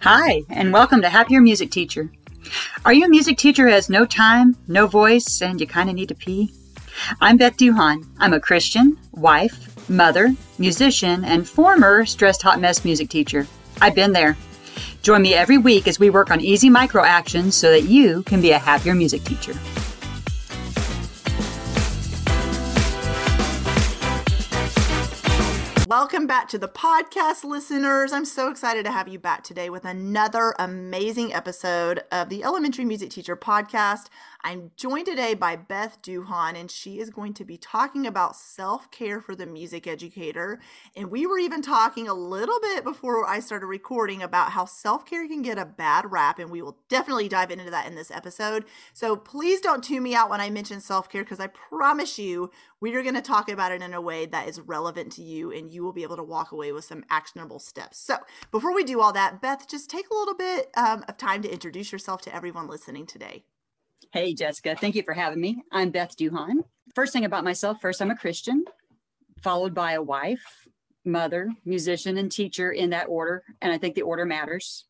[0.00, 2.10] Hi, and welcome to Happier Music Teacher.
[2.84, 5.94] Are you a music teacher who has no time, no voice, and you kind of
[5.96, 6.52] need to pee?
[7.22, 8.06] I'm Beth Duhan.
[8.18, 13.46] I'm a Christian, wife, mother, musician, and former stressed hot mess music teacher.
[13.80, 14.36] I've been there.
[15.02, 18.40] Join me every week as we work on easy micro actions so that you can
[18.40, 19.54] be a happier music teacher.
[25.96, 28.12] Welcome back to the podcast, listeners.
[28.12, 32.84] I'm so excited to have you back today with another amazing episode of the Elementary
[32.84, 34.06] Music Teacher Podcast.
[34.46, 38.90] I'm joined today by Beth Duhan, and she is going to be talking about self
[38.90, 40.60] care for the music educator.
[40.94, 45.06] And we were even talking a little bit before I started recording about how self
[45.06, 48.10] care can get a bad rap, and we will definitely dive into that in this
[48.10, 48.66] episode.
[48.92, 52.50] So please don't tune me out when I mention self care, because I promise you,
[52.82, 55.52] we are going to talk about it in a way that is relevant to you,
[55.52, 57.96] and you will be able to walk away with some actionable steps.
[57.96, 58.18] So
[58.50, 61.50] before we do all that, Beth, just take a little bit um, of time to
[61.50, 63.44] introduce yourself to everyone listening today.
[64.12, 64.76] Hey, Jessica.
[64.76, 65.62] Thank you for having me.
[65.70, 66.64] I'm Beth Duhan.
[66.94, 68.64] First thing about myself first, I'm a Christian,
[69.42, 70.68] followed by a wife,
[71.04, 73.42] mother, musician, and teacher in that order.
[73.60, 74.86] And I think the order matters.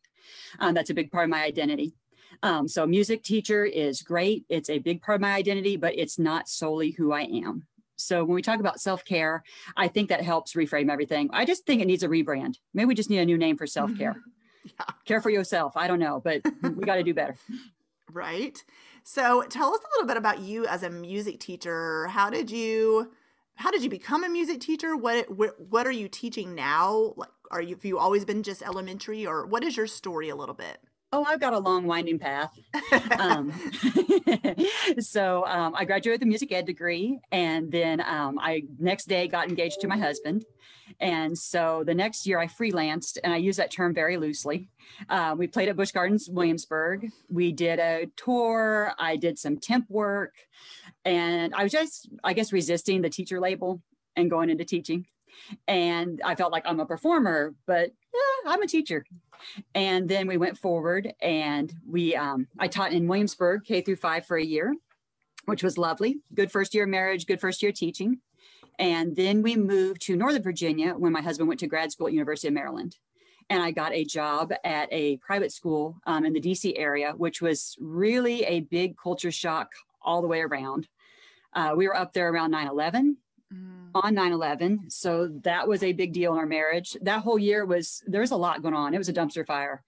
[0.59, 1.95] Um, that's a big part of my identity.
[2.43, 4.45] Um, so, music teacher is great.
[4.49, 7.67] It's a big part of my identity, but it's not solely who I am.
[7.97, 9.43] So, when we talk about self care,
[9.77, 11.31] I think that helps reframe everything.
[11.33, 12.57] I just think it needs a rebrand.
[12.73, 14.17] Maybe we just need a new name for self care.
[14.65, 14.95] yeah.
[15.05, 15.77] Care for yourself.
[15.77, 17.37] I don't know, but we got to do better.
[18.15, 18.63] Right.
[19.03, 22.07] So tell us a little bit about you as a music teacher.
[22.07, 23.11] How did you
[23.57, 24.97] how did you become a music teacher?
[24.97, 27.15] What what, what are you teaching now?
[27.17, 30.37] Like are you have you always been just elementary or what is your story a
[30.37, 30.79] little bit?
[31.17, 32.59] Oh, I've got a long winding path.
[33.21, 33.53] um,
[34.99, 39.29] so um, I graduated with a music ed degree, and then um, I next day
[39.29, 40.45] got engaged to my husband,
[40.99, 44.71] and so the next year I freelanced, and I use that term very loosely.
[45.09, 47.09] Uh, we played at Busch Gardens, Williamsburg.
[47.29, 48.93] We did a tour.
[48.99, 50.35] I did some temp work,
[51.05, 53.81] and I was just, I guess, resisting the teacher label
[54.17, 55.07] and going into teaching.
[55.69, 59.05] And I felt like I'm a performer, but yeah, I'm a teacher.
[59.75, 64.27] And then we went forward and we, um, I taught in Williamsburg K through five
[64.27, 64.75] for a year,
[65.47, 66.17] which was lovely.
[66.35, 68.21] Good first year marriage, good first year teaching.
[68.79, 72.13] And then we moved to Northern Virginia when my husband went to grad school at
[72.13, 72.97] University of Maryland.
[73.51, 77.43] And I got a job at a private school um, in the DC area, which
[77.43, 80.89] was really a big culture shock all the way around.
[81.53, 83.17] Uh, we were up there around 9 11
[83.55, 83.91] mm.
[83.95, 86.97] on 9-11 so that was a big deal in our marriage.
[87.03, 88.95] That whole year was there was a lot going on.
[88.95, 89.83] It was a dumpster fire.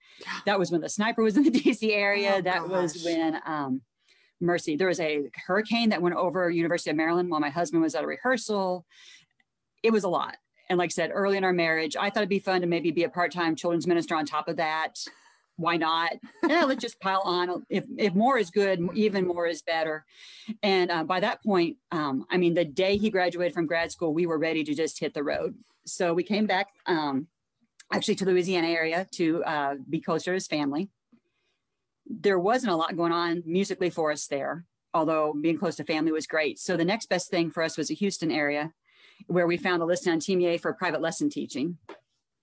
[0.45, 2.35] That was when the sniper was in the dc area.
[2.37, 2.69] Oh, that gosh.
[2.69, 3.81] was when um,
[4.39, 7.95] mercy there was a hurricane that went over university of maryland while my husband was
[7.95, 8.85] at a rehearsal.
[9.83, 10.37] It was a lot.
[10.69, 12.91] And like i said early in our marriage i thought it'd be fun to maybe
[12.91, 14.99] be a part-time children's minister on top of that
[15.57, 16.11] why not?
[16.47, 17.65] yeah, let's just pile on.
[17.69, 20.05] If, if more is good, even more is better.
[20.63, 24.13] And uh, by that point, um, I mean, the day he graduated from grad school,
[24.13, 25.55] we were ready to just hit the road.
[25.85, 27.27] So we came back um,
[27.91, 30.89] actually to the Louisiana area to uh, be closer to his family.
[32.05, 36.11] There wasn't a lot going on musically for us there, although being close to family
[36.11, 36.59] was great.
[36.59, 38.73] So the next best thing for us was a Houston area
[39.25, 41.77] where we found a listing on TMEA for private lesson teaching,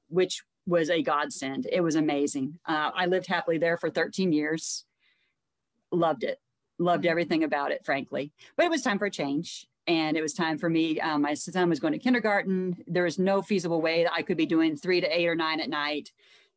[0.08, 1.66] which was a godsend.
[1.70, 2.58] It was amazing.
[2.66, 4.84] Uh, I lived happily there for 13 years.
[5.92, 6.40] Loved it.
[6.78, 7.10] Loved mm-hmm.
[7.10, 8.32] everything about it, frankly.
[8.56, 9.66] But it was time for a change.
[9.86, 10.98] And it was time for me.
[10.98, 12.82] Um, my son was going to kindergarten.
[12.86, 15.60] There was no feasible way that I could be doing three to eight or nine
[15.60, 16.10] at night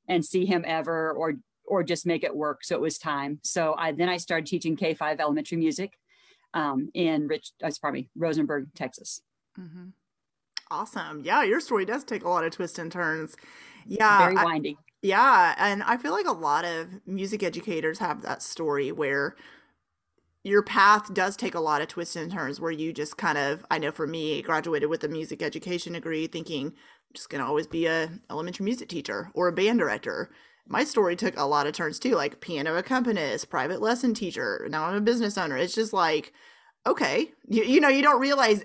[0.08, 1.34] and see him ever or
[1.66, 2.64] or just make it work.
[2.64, 3.40] So it was time.
[3.44, 6.00] So I then I started teaching K5 elementary music
[6.54, 9.22] um, in Rich, uh, probably Rosenberg, Texas.
[9.60, 9.90] Mm-hmm.
[10.70, 11.22] Awesome.
[11.24, 13.36] Yeah, your story does take a lot of twists and turns.
[13.88, 14.20] Yeah.
[14.20, 14.76] Very winding.
[14.78, 15.56] I, yeah.
[15.58, 19.36] And I feel like a lot of music educators have that story where
[20.44, 23.66] your path does take a lot of twists and turns where you just kind of
[23.70, 27.48] I know for me graduated with a music education degree thinking I'm just going to
[27.48, 30.30] always be a elementary music teacher or a band director.
[30.68, 34.86] My story took a lot of turns too like piano accompanist, private lesson teacher, now
[34.86, 35.58] I'm a business owner.
[35.58, 36.34] It's just like
[36.86, 38.64] okay, you, you know you don't realize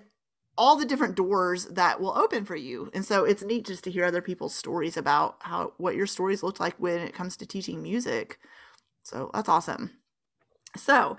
[0.58, 2.90] all the different doors that will open for you.
[2.93, 6.43] And so it's neat just to hear other people's stories about how what your stories
[6.43, 8.38] look like when it comes to teaching music.
[9.02, 9.90] So that's awesome.
[10.76, 11.16] So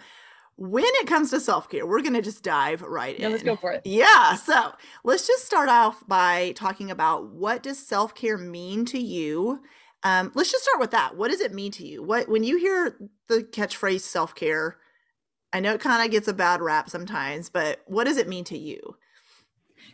[0.55, 3.31] when it comes to self-care, we're going to just dive right yeah, in.
[3.31, 3.81] let's go for it.
[3.85, 4.71] Yeah, so
[5.03, 9.61] let's just start off by talking about what does self-care mean to you?
[10.03, 11.17] Um, let's just start with that.
[11.17, 12.03] What does it mean to you?
[12.03, 12.97] What when you hear
[13.29, 14.77] the catchphrase self-care,
[15.51, 18.43] I know it kind of gets a bad rap sometimes, but what does it mean
[18.45, 18.95] to you?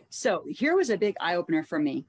[0.09, 2.05] So here was a big eye opener for me.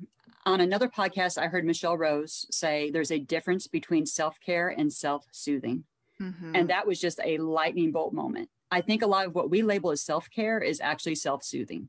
[0.46, 4.92] On another podcast, I heard Michelle Rose say there's a difference between self care and
[4.92, 5.84] self soothing.
[6.20, 6.56] Mm-hmm.
[6.56, 8.48] And that was just a lightning bolt moment.
[8.70, 11.88] I think a lot of what we label as self care is actually self soothing.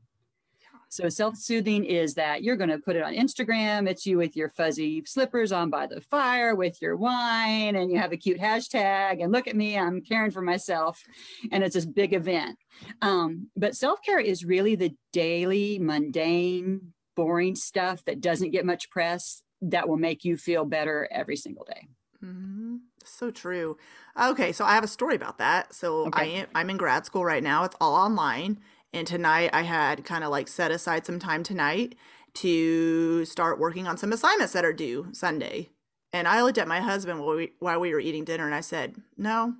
[0.92, 3.88] So self soothing is that you're going to put it on Instagram.
[3.88, 7.98] It's you with your fuzzy slippers on by the fire with your wine, and you
[7.98, 9.22] have a cute hashtag.
[9.22, 11.02] And look at me, I'm caring for myself.
[11.50, 12.58] And it's this big event.
[13.00, 18.90] Um, but self care is really the daily, mundane, boring stuff that doesn't get much
[18.90, 21.88] press that will make you feel better every single day.
[22.22, 22.76] Mm-hmm.
[23.02, 23.78] So true.
[24.20, 25.74] Okay, so I have a story about that.
[25.74, 26.20] So okay.
[26.20, 27.64] I am I'm in grad school right now.
[27.64, 28.60] It's all online,
[28.92, 31.94] and tonight I had kind of like set aside some time tonight
[32.34, 35.70] to start working on some assignments that are due Sunday.
[36.12, 38.60] And I looked at my husband while we, while we were eating dinner and I
[38.60, 39.54] said, No,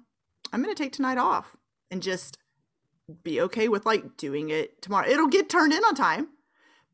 [0.53, 1.57] I'm going to take tonight off
[1.91, 2.39] and just
[3.23, 5.09] be okay with like doing it tomorrow.
[5.09, 6.29] It'll get turned in on time.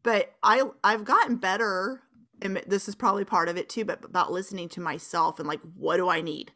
[0.03, 2.03] But I I've gotten better
[2.41, 5.61] and this is probably part of it too, but about listening to myself and like
[5.77, 6.53] what do I need?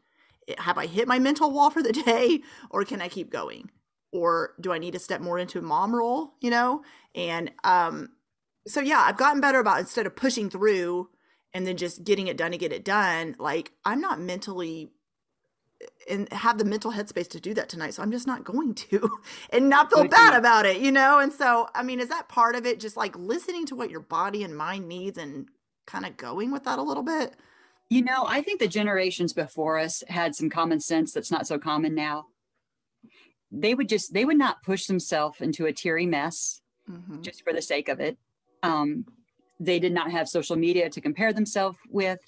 [0.58, 2.40] Have I hit my mental wall for the day
[2.70, 3.70] or can I keep going?
[4.12, 6.82] Or do I need to step more into a mom role, you know?
[7.14, 8.10] And um
[8.66, 11.08] so yeah, I've gotten better about instead of pushing through
[11.52, 14.92] and then just getting it done to get it done, like I'm not mentally
[16.08, 17.94] and have the mental headspace to do that tonight.
[17.94, 19.10] So I'm just not going to
[19.50, 21.18] and not feel bad about it, you know?
[21.18, 22.80] And so, I mean, is that part of it?
[22.80, 25.48] Just like listening to what your body and mind needs and
[25.86, 27.34] kind of going with that a little bit?
[27.88, 31.58] You know, I think the generations before us had some common sense that's not so
[31.58, 32.26] common now
[33.52, 37.20] they would just they would not push themselves into a teary mess mm-hmm.
[37.20, 38.16] just for the sake of it.
[38.62, 39.04] Um,
[39.60, 42.18] they did not have social media to compare themselves with.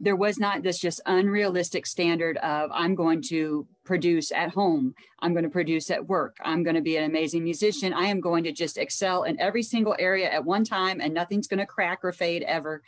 [0.00, 4.94] There was not this just unrealistic standard of i'm going to produce at home.
[5.20, 6.36] I'm going to produce at work.
[6.42, 7.92] I'm going to be an amazing musician.
[7.92, 11.48] I am going to just excel in every single area at one time and nothing's
[11.48, 12.82] going to crack or fade ever.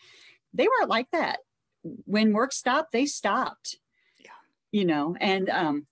[0.54, 1.40] They weren't like that.
[1.82, 3.78] When work stopped they stopped.
[4.18, 4.30] Yeah.
[4.70, 5.86] You know and um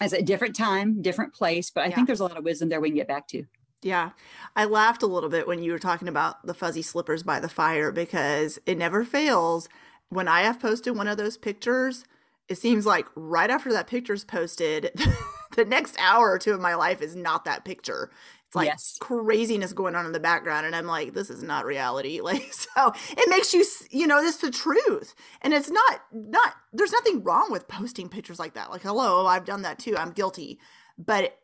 [0.00, 1.94] as a different time, different place, but I yeah.
[1.94, 3.44] think there's a lot of wisdom there we can get back to.
[3.82, 4.10] Yeah.
[4.54, 7.48] I laughed a little bit when you were talking about the fuzzy slippers by the
[7.48, 9.68] fire because it never fails.
[10.08, 12.04] When I have posted one of those pictures,
[12.48, 14.90] it seems like right after that picture is posted,
[15.56, 18.10] the next hour or two of my life is not that picture
[18.56, 18.96] like yes.
[19.00, 22.92] craziness going on in the background and i'm like this is not reality like so
[23.10, 27.22] it makes you you know this is the truth and it's not not there's nothing
[27.22, 30.58] wrong with posting pictures like that like hello i've done that too i'm guilty
[30.98, 31.38] but it,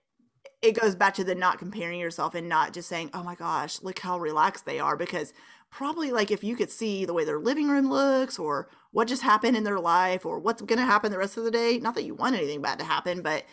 [0.62, 3.81] it goes back to the not comparing yourself and not just saying oh my gosh
[3.82, 5.32] look how relaxed they are because
[5.70, 9.23] probably like if you could see the way their living room looks or what just
[9.23, 11.94] happened in their life or what's going to happen the rest of the day not
[11.94, 13.44] that you want anything bad to happen but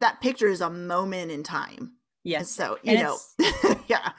[0.00, 1.92] that picture is a moment in time
[2.28, 2.50] Yes.
[2.50, 3.18] So, you and know,
[3.88, 4.12] yeah.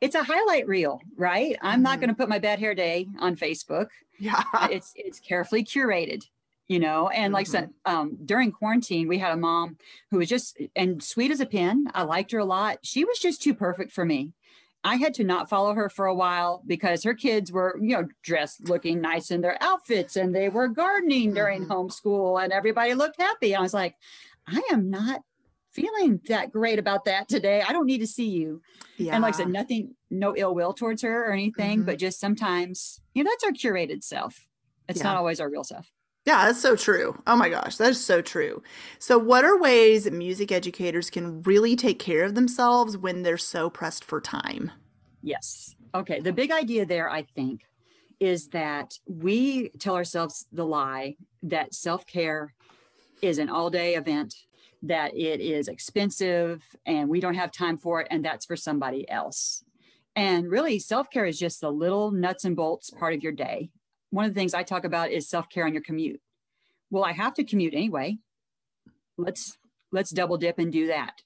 [0.00, 1.56] It's a highlight reel, right?
[1.62, 1.82] I'm mm-hmm.
[1.82, 3.88] not going to put my bad hair day on Facebook.
[4.18, 4.42] Yeah.
[4.70, 6.24] It's it's carefully curated,
[6.68, 7.08] you know.
[7.08, 7.56] And like mm-hmm.
[7.56, 9.78] I said, um, during quarantine, we had a mom
[10.10, 11.86] who was just and sweet as a pin.
[11.94, 12.80] I liked her a lot.
[12.82, 14.34] She was just too perfect for me.
[14.84, 18.08] I had to not follow her for a while because her kids were, you know,
[18.22, 21.72] dressed looking nice in their outfits and they were gardening during mm-hmm.
[21.72, 23.56] homeschool and everybody looked happy.
[23.56, 23.96] I was like,
[24.46, 25.22] I am not
[25.72, 27.62] feeling that great about that today.
[27.66, 28.62] I don't need to see you.
[28.96, 29.14] Yeah.
[29.14, 31.86] And like I said, nothing, no ill will towards her or anything, mm-hmm.
[31.86, 34.48] but just sometimes, you know, that's our curated self.
[34.88, 35.04] It's yeah.
[35.04, 35.90] not always our real self.
[36.24, 37.20] Yeah, that's so true.
[37.26, 38.62] Oh my gosh, that is so true.
[38.98, 43.70] So, what are ways music educators can really take care of themselves when they're so
[43.70, 44.70] pressed for time?
[45.22, 45.74] Yes.
[45.94, 46.20] Okay.
[46.20, 47.62] The big idea there, I think,
[48.20, 52.52] is that we tell ourselves the lie that self care
[53.22, 54.34] is an all day event
[54.82, 59.08] that it is expensive and we don't have time for it and that's for somebody
[59.10, 59.64] else.
[60.14, 63.70] And really, self care is just the little nuts and bolts part of your day.
[64.10, 66.20] One of the things I talk about is self care on your commute.
[66.90, 68.18] Well, I have to commute anyway.
[69.16, 69.58] Let's
[69.92, 71.22] let's double dip and do that.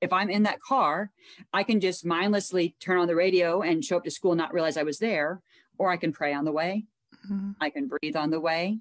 [0.00, 1.10] If I'm in that car,
[1.52, 4.54] I can just mindlessly turn on the radio and show up to school, and not
[4.54, 5.42] realize I was there,
[5.78, 6.86] or I can pray on the way.
[7.26, 7.50] Mm-hmm.
[7.60, 8.78] I can breathe on the way.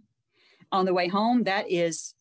[0.71, 2.15] On the way home, that is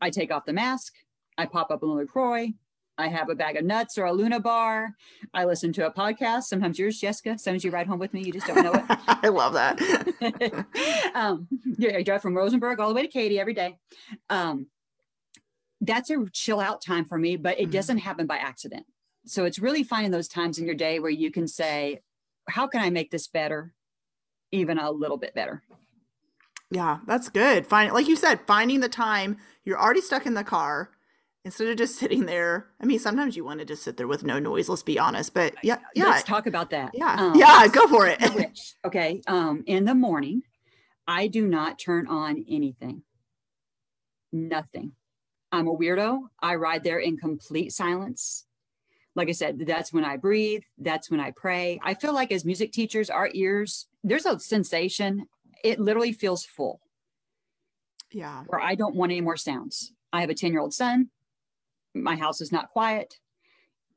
[0.00, 0.94] I take off the mask,
[1.36, 2.52] I pop up a LaCroix,
[2.98, 4.96] I have a bag of nuts or a Luna bar.
[5.32, 6.44] I listen to a podcast.
[6.44, 7.38] Sometimes yours, Jessica.
[7.38, 8.22] Sometimes you ride home with me.
[8.22, 8.84] You just don't know it.
[8.88, 9.80] I love that.
[11.14, 11.46] um,
[11.78, 13.78] yeah, I drive from Rosenberg all the way to Katy every day.
[14.28, 14.66] Um,
[15.80, 17.70] that's a chill out time for me, but it mm-hmm.
[17.70, 18.84] doesn't happen by accident.
[19.26, 22.00] So it's really finding those times in your day where you can say,
[22.48, 23.74] how can I make this better?
[24.50, 25.62] Even a little bit better.
[26.70, 27.66] Yeah, that's good.
[27.66, 29.38] Find like you said, finding the time.
[29.64, 30.90] You're already stuck in the car.
[31.44, 32.66] instead of just sitting there.
[32.80, 34.68] I mean, sometimes you want to just sit there with no noise.
[34.68, 35.34] Let's be honest.
[35.34, 36.06] But yeah, yeah.
[36.06, 36.90] Let's talk about that.
[36.94, 37.66] Yeah, um, yeah.
[37.72, 38.20] Go for it.
[38.34, 39.22] Which, okay.
[39.26, 40.42] Um, in the morning,
[41.06, 43.02] I do not turn on anything.
[44.32, 44.92] Nothing.
[45.50, 46.24] I'm a weirdo.
[46.40, 48.44] I ride there in complete silence.
[49.14, 50.62] Like I said, that's when I breathe.
[50.76, 51.80] That's when I pray.
[51.82, 55.26] I feel like as music teachers, our ears, there's a sensation.
[55.64, 56.80] It literally feels full.
[58.10, 58.44] Yeah.
[58.46, 59.92] Where I don't want any more sounds.
[60.12, 61.10] I have a 10 year old son.
[61.94, 63.18] My house is not quiet.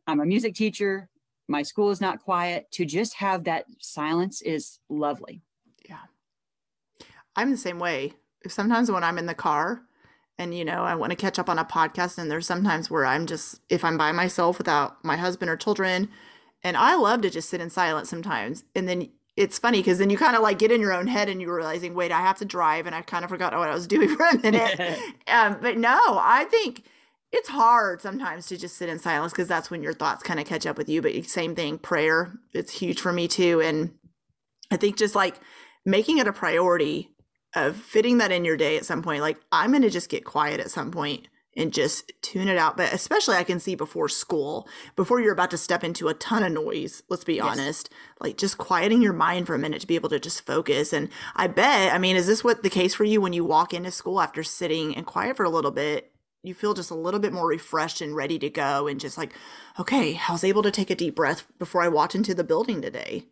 [0.07, 1.09] I'm a music teacher.
[1.47, 2.71] My school is not quiet.
[2.71, 5.41] To just have that silence is lovely.
[5.87, 5.99] Yeah.
[7.35, 8.13] I'm the same way.
[8.47, 9.83] Sometimes when I'm in the car
[10.37, 13.05] and, you know, I want to catch up on a podcast, and there's sometimes where
[13.05, 16.09] I'm just, if I'm by myself without my husband or children,
[16.63, 18.63] and I love to just sit in silence sometimes.
[18.73, 19.09] And then
[19.41, 21.55] it's funny because then you kind of like get in your own head and you're
[21.55, 24.15] realizing, wait, I have to drive, and I kind of forgot what I was doing
[24.15, 24.79] for a minute.
[25.27, 26.83] um, but no, I think
[27.31, 30.45] it's hard sometimes to just sit in silence because that's when your thoughts kind of
[30.45, 31.01] catch up with you.
[31.01, 33.61] But same thing, prayer, it's huge for me too.
[33.61, 33.93] And
[34.69, 35.39] I think just like
[35.85, 37.09] making it a priority
[37.55, 40.25] of fitting that in your day at some point, like I'm going to just get
[40.25, 42.77] quiet at some point and just tune it out.
[42.77, 46.43] But especially I can see before school, before you're about to step into a ton
[46.43, 47.45] of noise, let's be yes.
[47.45, 47.89] honest,
[48.19, 50.93] like just quieting your mind for a minute to be able to just focus.
[50.93, 53.73] And I bet, I mean, is this what the case for you when you walk
[53.73, 56.11] into school after sitting and quiet for a little bit?
[56.43, 59.31] You feel just a little bit more refreshed and ready to go, and just like,
[59.79, 62.81] okay, I was able to take a deep breath before I walked into the building
[62.81, 63.25] today.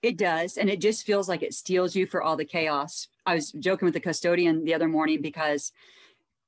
[0.00, 0.56] It does.
[0.56, 3.08] And it just feels like it steels you for all the chaos.
[3.24, 5.72] I was joking with the custodian the other morning because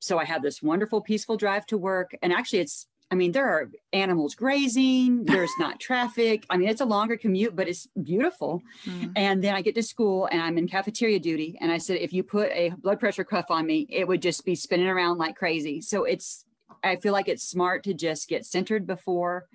[0.04, 2.14] so I have this wonderful, peaceful drive to work.
[2.22, 6.44] And actually, it's, I mean, there are animals grazing, there's not traffic.
[6.50, 8.62] I mean, it's a longer commute, but it's beautiful.
[8.84, 9.12] Mm.
[9.16, 11.56] And then I get to school and I'm in cafeteria duty.
[11.60, 14.44] And I said, if you put a blood pressure cuff on me, it would just
[14.44, 15.80] be spinning around like crazy.
[15.80, 16.44] So it's,
[16.82, 19.48] I feel like it's smart to just get centered before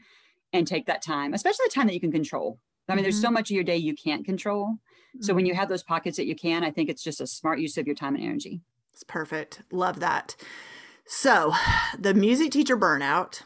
[0.52, 2.58] and take that time, especially the time that you can control.
[2.88, 3.04] I mean, mm-hmm.
[3.04, 3.36] there's so mm-hmm.
[3.36, 4.78] much of your day you can't control.
[5.22, 5.60] So when you mm-hmm.
[5.60, 7.96] have those pockets that you can, I think it's just a smart use of your
[7.96, 8.62] time and energy.
[8.94, 9.62] It's perfect.
[9.72, 10.36] Love that.
[11.06, 11.54] So,
[11.98, 13.42] the music teacher burnout,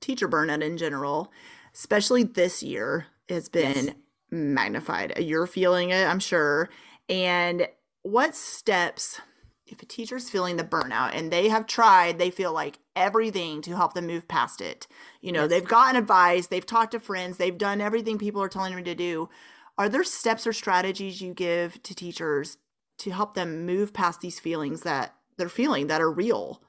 [0.00, 1.32] teacher burnout in general,
[1.74, 3.94] especially this year, has been yes.
[4.30, 5.18] magnified.
[5.18, 6.70] You're feeling it, I'm sure.
[7.08, 7.68] And
[8.02, 9.20] what steps,
[9.66, 13.76] if a teacher's feeling the burnout and they have tried, they feel like everything to
[13.76, 14.86] help them move past it.
[15.20, 15.50] You know, yes.
[15.50, 18.94] they've gotten advice, they've talked to friends, they've done everything people are telling them to
[18.94, 19.28] do.
[19.76, 22.58] Are there steps or strategies you give to teachers
[22.98, 26.62] to help them move past these feelings that they're feeling that are real?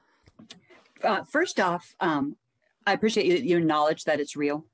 [1.02, 2.36] Uh, first off, um,
[2.86, 4.64] I appreciate you, your knowledge that it's real.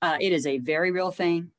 [0.00, 1.50] Uh, it is a very real thing.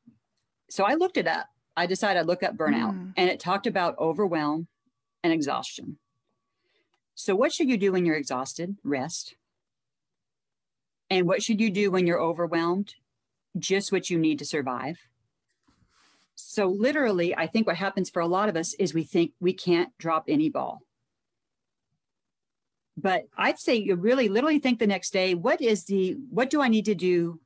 [0.70, 1.48] So I looked it up.
[1.76, 3.14] I decided I'd look up burnout mm.
[3.16, 4.68] and it talked about overwhelm
[5.24, 5.98] and exhaustion.
[7.16, 8.78] So, what should you do when you're exhausted?
[8.84, 9.36] Rest.
[11.10, 12.96] And what should you do when you're overwhelmed?
[13.58, 15.00] Just what you need to survive.
[16.42, 19.52] So, literally, I think what happens for a lot of us is we think we
[19.52, 20.82] can't drop any ball.
[22.96, 26.62] But I'd say you really literally think the next day, what is the, what do
[26.62, 27.42] I need to do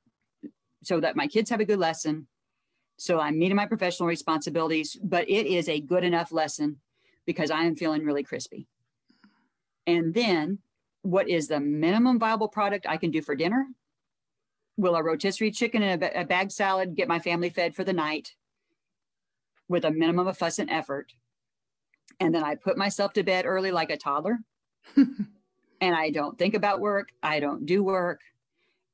[0.83, 2.27] so that my kids have a good lesson?
[2.97, 6.77] So I'm meeting my professional responsibilities, but it is a good enough lesson
[7.25, 8.67] because I am feeling really crispy.
[9.87, 10.59] And then
[11.01, 13.65] what is the minimum viable product I can do for dinner?
[14.77, 18.33] Will a rotisserie chicken and a, bag salad get my family fed for the night?
[19.67, 21.13] With a minimum of fuss and effort.
[22.19, 24.39] And then I put myself to bed early like a toddler.
[24.95, 27.09] and I don't think about work.
[27.21, 28.21] I don't do work.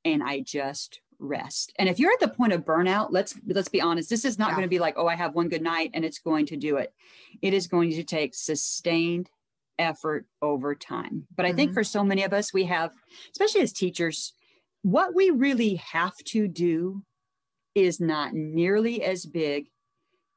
[0.05, 1.73] And I just rest.
[1.77, 4.49] And if you're at the point of burnout, let's let's be honest, this is not
[4.49, 4.55] yeah.
[4.55, 6.77] going to be like, oh, I have one good night and it's going to do
[6.77, 6.93] it.
[7.41, 9.29] It is going to take sustained
[9.77, 11.25] effort over time.
[11.35, 11.57] But I mm-hmm.
[11.57, 12.91] think for so many of us, we have,
[13.31, 14.33] especially as teachers,
[14.81, 17.03] what we really have to do
[17.75, 19.67] is not nearly as big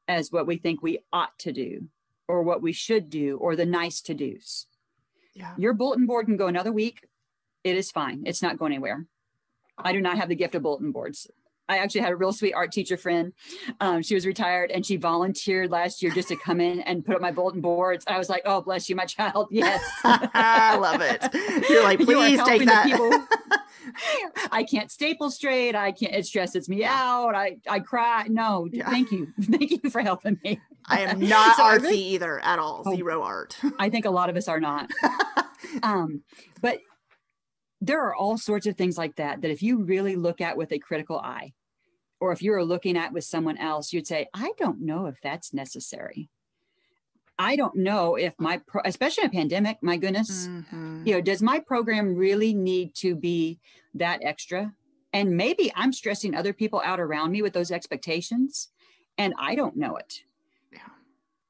[0.07, 1.87] as what we think we ought to do
[2.27, 4.67] or what we should do or the nice to do's.
[5.33, 5.53] Yeah.
[5.57, 7.07] Your bulletin board can go another week.
[7.63, 8.23] It is fine.
[8.25, 9.05] It's not going anywhere.
[9.77, 11.27] I do not have the gift of bulletin boards.
[11.69, 13.31] I actually had a real sweet art teacher friend.
[13.79, 17.15] Um, she was retired and she volunteered last year just to come in and put
[17.15, 18.03] up my bulletin boards.
[18.07, 19.47] I was like, oh, bless you, my child.
[19.51, 19.81] Yes.
[20.03, 21.69] I love it.
[21.69, 23.59] You're like, please you take that.
[24.51, 25.75] I can't staple straight.
[25.75, 27.35] I can't, it stresses me out.
[27.35, 28.27] I, I cry.
[28.29, 28.89] No, yeah.
[28.89, 29.27] thank you.
[29.41, 30.59] Thank you for helping me.
[30.85, 32.83] I am not so artsy really, either at all.
[32.85, 33.57] Oh, Zero art.
[33.79, 34.89] I think a lot of us are not.
[35.83, 36.23] um,
[36.61, 36.79] but
[37.81, 40.71] there are all sorts of things like that that if you really look at with
[40.71, 41.53] a critical eye
[42.21, 45.19] or if you were looking at with someone else you'd say i don't know if
[45.21, 46.29] that's necessary
[47.39, 51.05] I don't know if my, pro- especially in a pandemic, my goodness, Mhm.
[51.07, 53.59] you know, does my program really need to be
[53.95, 54.73] that extra?
[55.11, 58.69] And maybe I'm stressing other people out around me with those expectations
[59.17, 60.23] and I don't know it.
[60.71, 60.79] Yeah.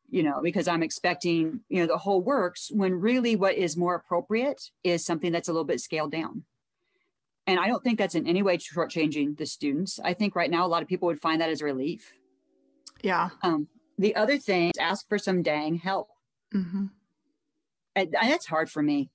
[0.10, 3.96] You know, because I'm expecting, you know, the whole works when really what is more
[3.96, 6.44] appropriate is something that's a little bit scaled down.
[7.46, 10.00] And I don't think that's in any way shortchanging the students.
[10.04, 12.18] I think right now a lot of people would find that as a relief.
[13.02, 13.32] Yeah.
[13.42, 16.10] Um, the other thing is ask for some dang help.
[16.52, 16.88] hmm
[17.96, 19.10] and, and that's hard for me.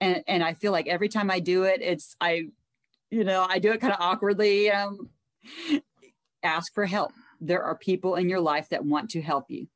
[0.00, 2.48] And and i feel like every time i do it it's i
[3.10, 5.08] you know i do it kind of awkwardly um
[6.42, 7.12] ask for help.
[7.40, 9.66] There are people in your life that want to help you.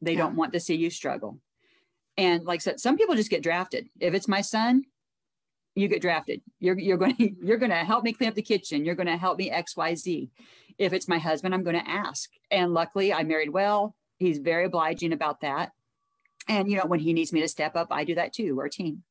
[0.00, 0.18] They Yeah.
[0.18, 1.40] don't want to see you struggle.
[2.16, 3.88] And like I said, some people just get drafted.
[3.98, 4.84] If it's my son
[5.74, 8.42] you get drafted you're you're going to you're going to help me clean up the
[8.42, 10.28] kitchen you're going to help me xyz
[10.78, 14.64] if it's my husband i'm going to ask and luckily i married well he's very
[14.64, 15.72] obliging about that
[16.50, 18.56] and you know, when he needs me to step up, I do that too.
[18.56, 19.04] We're a team.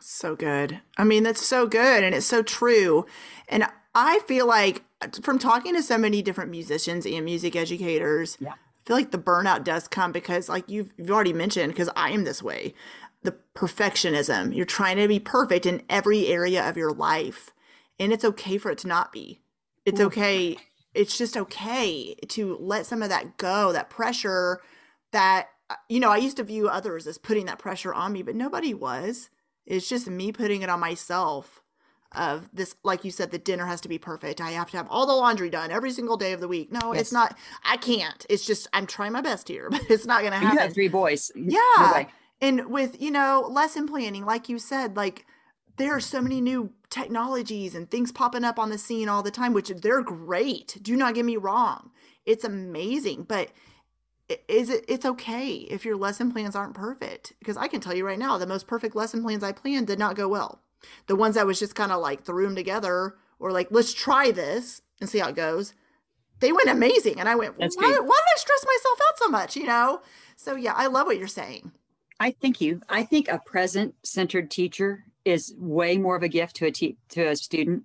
[0.00, 0.80] So good.
[0.96, 3.06] I mean, that's so good and it's so true.
[3.48, 4.84] And I feel like
[5.22, 8.52] from talking to so many different musicians and music educators, Yeah.
[8.52, 12.10] I feel like the burnout does come because like you've you've already mentioned because I
[12.10, 12.74] am this way.
[13.22, 14.54] The perfectionism.
[14.54, 17.50] You're trying to be perfect in every area of your life.
[17.98, 19.40] And it's okay for it to not be.
[19.84, 20.56] It's okay.
[20.94, 24.60] It's just okay to let some of that go, that pressure
[25.12, 28.22] that uh, you know, I used to view others as putting that pressure on me,
[28.22, 29.30] but nobody was.
[29.66, 31.62] It's just me putting it on myself
[32.14, 34.40] of this like you said the dinner has to be perfect.
[34.40, 36.70] I have to have all the laundry done every single day of the week.
[36.70, 37.02] No, Yes.
[37.02, 38.26] it's not I can't.
[38.28, 40.74] It's just I'm trying my best here, but it's not going to happen You have
[40.74, 41.30] three boys.
[41.34, 41.92] Yeah.
[41.92, 42.08] way.
[42.42, 45.24] And with, you know, lesson planning like you said, like
[45.76, 49.30] there are so many new technologies and things popping up on the scene all the
[49.30, 50.76] time which they're great.
[50.82, 51.92] Do not get me wrong.
[52.26, 53.50] It's amazing, but
[54.48, 57.32] is it it's okay if your lesson plans aren't perfect.
[57.38, 59.98] Because i can tell you right now the most perfect lesson plans i planned did
[59.98, 60.60] not go well.
[61.06, 64.32] The ones that was just kind of like threw them together or like let's try
[64.32, 65.74] this and see how it goes
[66.40, 67.20] they went amazing.
[67.20, 69.56] And i went why, why did i stress myself out so much?
[69.56, 70.02] You know?
[70.34, 71.70] So yeah i love what you're saying
[72.22, 72.80] I thank you.
[72.88, 76.96] I think a present centered teacher is way more of a gift to a te-
[77.08, 77.82] to a student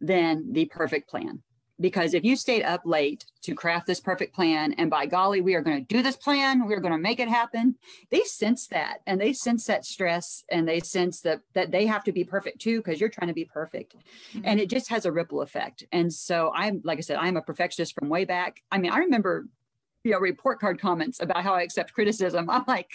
[0.00, 1.42] than the perfect plan.
[1.78, 5.54] Because if you stayed up late to craft this perfect plan, and by golly, we
[5.54, 7.74] are going to do this plan, we're going to make it happen.
[8.10, 12.04] They sense that, and they sense that stress, and they sense that that they have
[12.04, 14.40] to be perfect too, because you're trying to be perfect, mm-hmm.
[14.44, 15.84] and it just has a ripple effect.
[15.92, 18.62] And so I'm, like I said, I'm a perfectionist from way back.
[18.72, 19.46] I mean, I remember
[20.04, 22.48] you know report card comments about how i accept criticism.
[22.48, 22.90] I'm like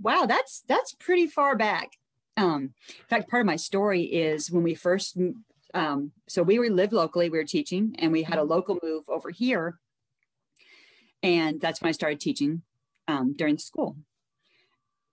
[0.00, 1.92] wow that's that's pretty far back.
[2.36, 5.18] Um in fact part of my story is when we first
[5.74, 9.04] um so we were lived locally we were teaching and we had a local move
[9.08, 9.78] over here.
[11.22, 12.62] And that's when i started teaching
[13.08, 13.96] um, during school.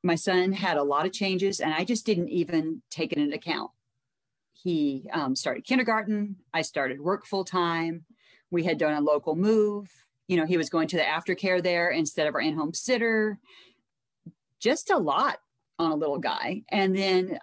[0.04, 3.36] My son had a lot of changes and i just didn't even take it into
[3.36, 3.71] account.
[4.52, 6.36] He um, started kindergarten.
[6.54, 8.04] I started work full time.
[8.52, 9.89] We had done a local move
[10.30, 13.39] you know, he was going to the aftercare there instead of our in-home sitter.
[14.60, 15.39] Just a lot
[15.80, 16.62] on a little guy.
[16.70, 17.39] And then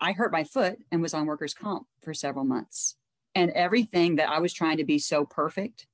[0.00, 2.94] I hurt my foot and was on workers' comp for several months.
[3.34, 5.88] And everything that I was trying to be so perfect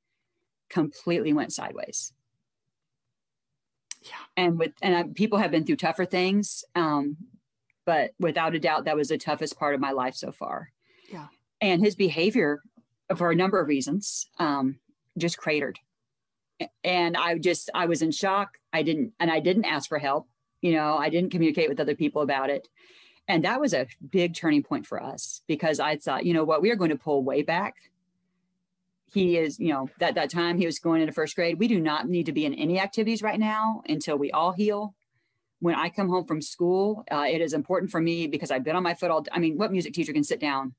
[0.68, 2.12] completely went sideways.
[4.02, 4.11] Yeah.
[4.37, 7.16] And with and I, people have been through tougher things, um,
[7.87, 10.72] but without a doubt, that was the toughest part of my life so far.
[11.11, 11.28] Yeah.
[11.62, 12.61] And his behavior,
[13.16, 14.76] for a number of reasons, um,
[15.16, 15.78] just cratered
[16.83, 18.59] and i just i was in shock.
[18.72, 20.29] I didn't and i didn't ask for help
[20.61, 22.68] you know i didn't communicate with other people about it.
[23.27, 26.62] And that was a big turning point for us because i thought you know what
[26.62, 27.77] we are going to pull way back.
[29.07, 31.81] He is you know that that time he was going into first grade we do
[31.81, 34.94] not need to be in any activities right now until we all heal.
[35.61, 38.77] When i come home from school uh, it is important for me because i've been
[38.77, 40.74] on my foot all i mean what music teacher can sit down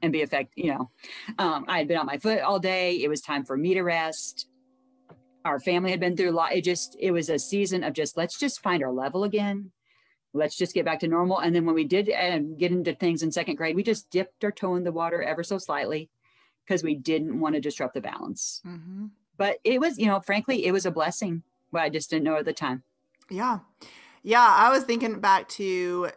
[0.00, 0.90] and be effective you know
[1.38, 3.02] um, i had been on my foot all day.
[3.02, 4.48] It was time for me to rest
[5.44, 6.54] our family had been through a lot.
[6.54, 9.70] It just, it was a season of just, let's just find our level again.
[10.32, 11.38] Let's just get back to normal.
[11.38, 14.42] And then when we did and get into things in second grade, we just dipped
[14.42, 16.10] our toe in the water ever so slightly
[16.64, 18.62] because we didn't want to disrupt the balance.
[18.66, 19.06] mm-hmm.
[19.36, 21.42] But it was, you know, frankly, it was a blessing.
[21.72, 22.84] But I just didn't know at the time.
[23.28, 23.58] Yeah.
[24.22, 24.46] Yeah.
[24.46, 26.10] I was thinking back to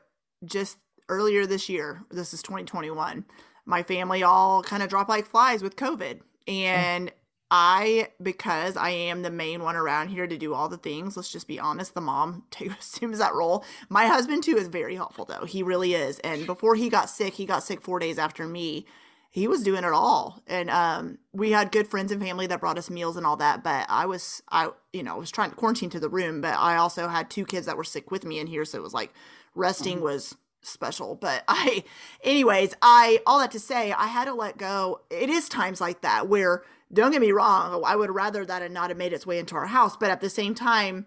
[0.45, 0.77] just
[1.09, 2.03] earlier this year.
[2.11, 3.25] This is 2021.
[3.65, 6.21] My family all kind of dropped like flies with COVID.
[6.47, 7.11] And
[7.49, 11.31] I, because I am the main one around here to do all the things, let's
[11.31, 13.63] just be honest, the mom too assumes that role.
[13.89, 15.45] My husband too is very helpful though.
[15.45, 16.19] He really is.
[16.19, 18.85] And before he got sick, he got sick four days after me.
[19.29, 22.77] he was doing it all and um we had good friends and family that brought
[22.77, 25.89] us meals and all that but i was i you know was trying to quarantine
[25.89, 28.47] to the room but i also had two kids that were sick with me in
[28.47, 29.13] here so it was like
[29.53, 30.05] resting mm-hmm.
[30.05, 31.83] was special but i
[32.23, 36.01] anyways i all that to say i had to let go it is times like
[36.01, 39.25] that where don't get me wrong i would rather that had not have made its
[39.25, 41.05] way into our house but at the same time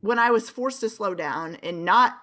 [0.00, 2.18] when i was forced to slow down and not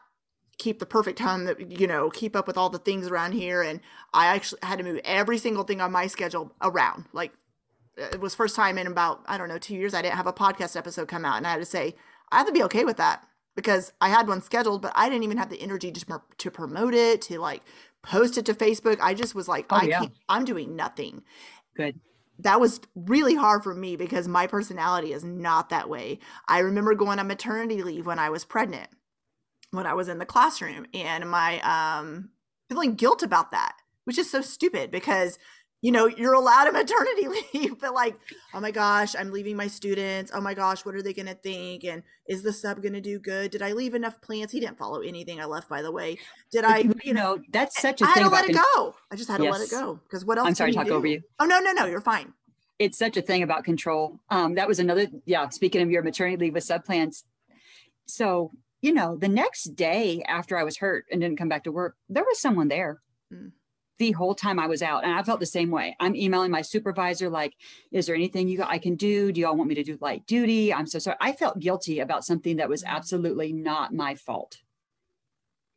[0.57, 3.61] keep the perfect time that you know keep up with all the things around here
[3.61, 3.79] and
[4.13, 7.31] i actually had to move every single thing on my schedule around like
[7.97, 10.33] it was first time in about i don't know two years i didn't have a
[10.33, 11.95] podcast episode come out and i had to say
[12.31, 13.25] i have to be okay with that
[13.55, 16.93] because i had one scheduled but i didn't even have the energy to, to promote
[16.93, 17.63] it to like
[18.03, 18.97] post it to facebook.
[18.99, 19.99] I just was like oh, i yeah.
[19.99, 21.23] can't i'm doing nothing.
[21.75, 21.99] Good
[22.41, 26.19] that was really hard for me because my personality is not that way.
[26.47, 28.89] I remember going on maternity leave when i was pregnant
[29.71, 32.29] when I was in the classroom and my um
[32.69, 33.75] feeling guilt about that,
[34.05, 35.39] which is so stupid because
[35.81, 38.15] you know, you're allowed a maternity leave, but like,
[38.53, 40.31] oh my gosh, I'm leaving my students.
[40.33, 41.83] Oh my gosh, what are they going to think?
[41.83, 43.51] And is the sub going to do good?
[43.51, 44.53] Did I leave enough plants?
[44.53, 46.17] He didn't follow anything I left, by the way.
[46.51, 48.23] Did I, you, you know, that's such a I thing.
[48.23, 48.95] I had to let it go.
[49.11, 49.51] I just had to yes.
[49.53, 50.47] let it go because what else?
[50.47, 50.93] I'm sorry to talk do?
[50.93, 51.21] over you.
[51.39, 52.33] Oh, no, no, no, you're fine.
[52.77, 54.19] It's such a thing about control.
[54.29, 57.23] Um, that was another, yeah, speaking of your maternity leave with sub plans.
[58.05, 61.71] So you know, the next day after I was hurt and didn't come back to
[61.71, 62.99] work, there was someone there
[63.31, 63.51] mm.
[64.01, 65.03] The whole time I was out.
[65.03, 65.95] And I felt the same way.
[65.99, 67.53] I'm emailing my supervisor, like,
[67.91, 69.31] is there anything you I can do?
[69.31, 70.73] Do y'all want me to do light duty?
[70.73, 71.17] I'm so sorry.
[71.21, 72.87] I felt guilty about something that was mm.
[72.87, 74.57] absolutely not my fault,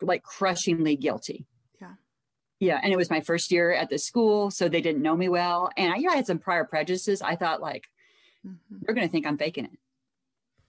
[0.01, 1.47] like crushingly guilty.
[1.79, 1.93] Yeah.
[2.61, 2.81] Yeah.
[2.83, 4.51] And it was my first year at the school.
[4.51, 5.69] So they didn't know me well.
[5.77, 7.21] And I, you know, I had some prior prejudices.
[7.21, 7.89] I thought, like,
[8.47, 8.77] mm-hmm.
[8.81, 9.79] they're going to think I'm faking it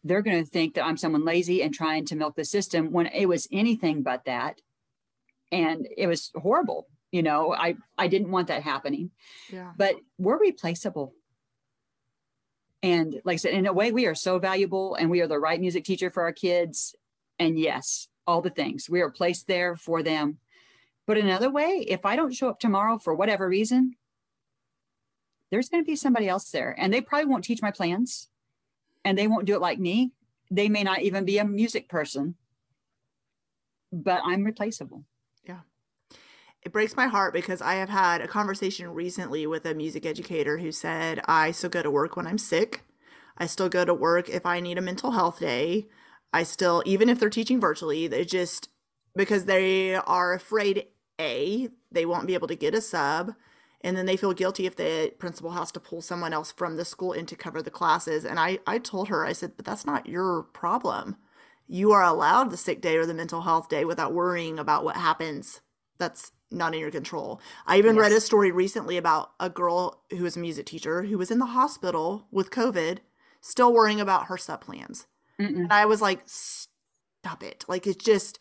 [0.07, 3.07] they're going to think that I'm someone lazy and trying to milk the system when
[3.07, 4.61] it was anything but that.
[5.51, 6.85] And it was horrible.
[7.15, 9.11] You know, I, I didn't want that happening.
[9.49, 9.71] Yeah.
[9.77, 11.13] But we're replaceable.
[12.83, 15.39] And like I said, in a way, we are so valuable and we are the
[15.39, 16.93] right music teacher for our kids.
[17.39, 20.39] And yes, all the things we are placed there for them.
[21.07, 23.95] But another way, if I don't show up tomorrow for whatever reason,
[25.51, 28.27] there's going to be somebody else there and they probably won't teach my plans
[29.05, 30.11] and they won't do it like me.
[30.51, 32.35] They may not even be a music person,
[33.93, 35.05] but I'm replaceable.
[36.65, 40.57] It breaks my heart because I have had a conversation recently with a music educator
[40.57, 42.81] who said, I still go to work when I'm sick.
[43.37, 45.85] I still go to work if I need a mental health day.
[46.33, 48.69] I still, even if they're teaching virtually, they just,
[49.15, 50.87] because they are afraid,
[51.21, 53.35] A, they won't be able to get a sub
[53.81, 56.83] and then they feel guilty if the principal has to pull someone else from the
[56.83, 59.85] school in to cover the classes and i i told her i said but that's
[59.85, 61.15] not your problem
[61.67, 64.97] you are allowed the sick day or the mental health day without worrying about what
[64.97, 65.61] happens
[65.99, 68.01] that's not in your control i even yes.
[68.01, 71.39] read a story recently about a girl who was a music teacher who was in
[71.39, 72.99] the hospital with covid
[73.41, 78.39] still worrying about her sub plans and i was like stop it like it's just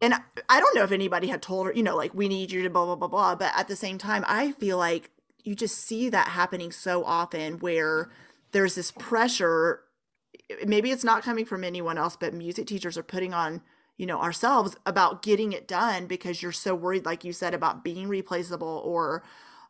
[0.00, 0.14] and
[0.48, 2.70] I don't know if anybody had told her, you know, like we need you to
[2.70, 3.34] blah blah blah blah.
[3.34, 5.10] But at the same time, I feel like
[5.42, 8.10] you just see that happening so often where
[8.52, 9.82] there's this pressure.
[10.66, 13.62] Maybe it's not coming from anyone else, but music teachers are putting on,
[13.96, 17.84] you know, ourselves about getting it done because you're so worried, like you said, about
[17.84, 19.22] being replaceable or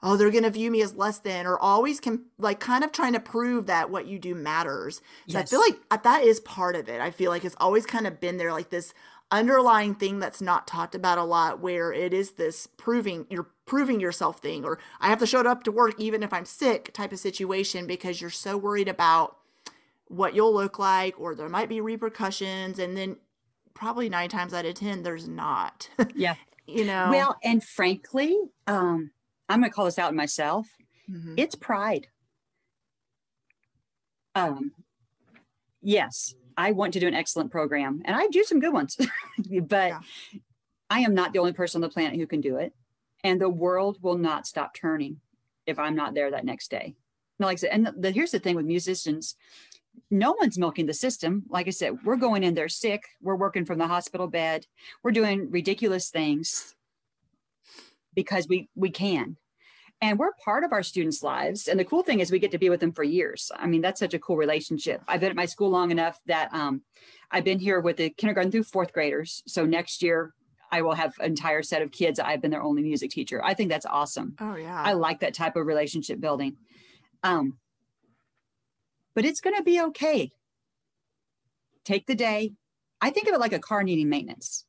[0.02, 2.92] oh they're going to view me as less than or always can like kind of
[2.92, 4.96] trying to prove that what you do matters.
[5.28, 5.42] So yes.
[5.42, 7.00] i feel like uh, that is part of it.
[7.00, 8.92] I feel like it's always kind of been there like this
[9.30, 13.98] underlying thing that's not talked about a lot where it is this proving you're proving
[13.98, 17.10] yourself thing or I have to show up to work even if I'm sick type
[17.10, 19.36] of situation because you're so worried about
[20.08, 22.78] what you'll look like or there might be repercussions.
[22.78, 23.16] And then
[23.76, 25.88] probably 9 times out of 10 there's not.
[26.14, 26.34] Yeah.
[26.66, 27.08] you know.
[27.10, 28.36] Well, and frankly,
[28.66, 29.12] um
[29.48, 30.66] I'm going to call this out myself.
[31.08, 31.34] Mm-hmm.
[31.36, 32.08] It's pride.
[34.34, 34.72] Um
[35.82, 38.96] yes, I want to do an excellent program and I do some good ones,
[39.62, 40.00] but yeah.
[40.90, 42.72] I am not the only person on the planet who can do it.
[43.22, 45.20] And the world will not stop turning
[45.66, 46.94] if I'm not there that next day.
[47.38, 49.34] Now, like I said, and the, the, here's the thing with musicians
[50.10, 51.44] no one's milking the system.
[51.48, 53.02] Like I said, we're going in there sick.
[53.20, 54.66] We're working from the hospital bed.
[55.02, 56.74] We're doing ridiculous things
[58.14, 59.36] because we we can
[60.00, 61.68] and we're part of our students' lives.
[61.68, 63.50] And the cool thing is we get to be with them for years.
[63.56, 65.02] I mean, that's such a cool relationship.
[65.08, 66.82] I've been at my school long enough that um,
[67.30, 69.42] I've been here with the kindergarten through fourth graders.
[69.46, 70.34] So next year
[70.70, 72.20] I will have an entire set of kids.
[72.20, 73.42] I've been their only music teacher.
[73.42, 74.36] I think that's awesome.
[74.40, 74.82] Oh yeah.
[74.82, 76.56] I like that type of relationship building.
[77.22, 77.58] Um,
[79.16, 80.30] but it's going to be okay.
[81.84, 82.52] Take the day.
[83.00, 84.66] I think of it like a car needing maintenance.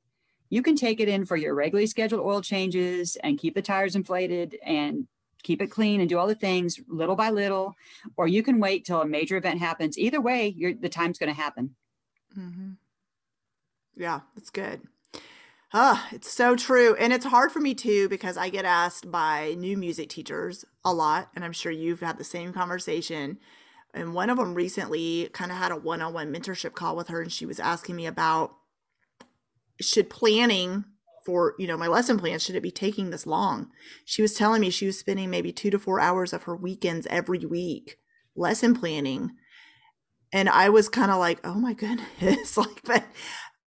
[0.49, 3.95] You can take it in for your regularly scheduled oil changes and keep the tires
[3.95, 5.07] inflated and
[5.43, 7.75] keep it clean and do all the things little by little,
[8.15, 9.97] or you can wait till a major event happens.
[9.97, 11.75] Either way, the time's going to happen.
[12.37, 12.71] Mm-hmm.
[13.97, 14.83] Yeah, that's good.
[15.73, 16.95] Ah, it's so true.
[16.95, 20.93] And it's hard for me too because I get asked by new music teachers a
[20.93, 21.29] lot.
[21.35, 23.39] And I'm sure you've had the same conversation.
[23.93, 27.07] And one of them recently kind of had a one on one mentorship call with
[27.07, 27.21] her.
[27.21, 28.55] And she was asking me about
[29.81, 30.85] should planning
[31.25, 33.69] for, you know, my lesson plan, should it be taking this long?
[34.05, 37.07] She was telling me she was spending maybe two to four hours of her weekends
[37.07, 37.97] every week
[38.35, 39.31] lesson planning.
[40.31, 42.57] And I was kind of like, oh my goodness.
[42.57, 43.03] like, but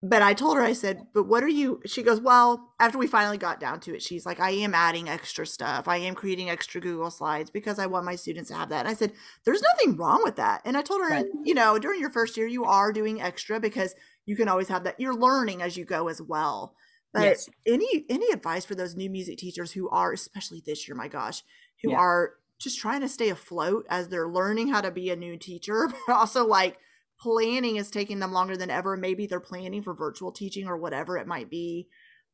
[0.02, 1.82] but I told her, I said, but what are you?
[1.84, 5.10] She goes, well, after we finally got down to it, she's like, I am adding
[5.10, 5.88] extra stuff.
[5.88, 8.80] I am creating extra Google Slides because I want my students to have that.
[8.80, 9.12] And I said,
[9.44, 10.62] there's nothing wrong with that.
[10.64, 11.26] And I told her, right.
[11.44, 14.84] you know, during your first year, you are doing extra because you can always have
[14.84, 14.98] that.
[14.98, 16.74] You're learning as you go as well.
[17.12, 17.50] But yes.
[17.66, 21.42] any any advice for those new music teachers who are, especially this year, my gosh,
[21.82, 21.98] who yeah.
[21.98, 25.90] are just trying to stay afloat as they're learning how to be a new teacher,
[26.06, 26.78] but also like
[27.20, 28.96] planning is taking them longer than ever.
[28.96, 31.88] Maybe they're planning for virtual teaching or whatever it might be.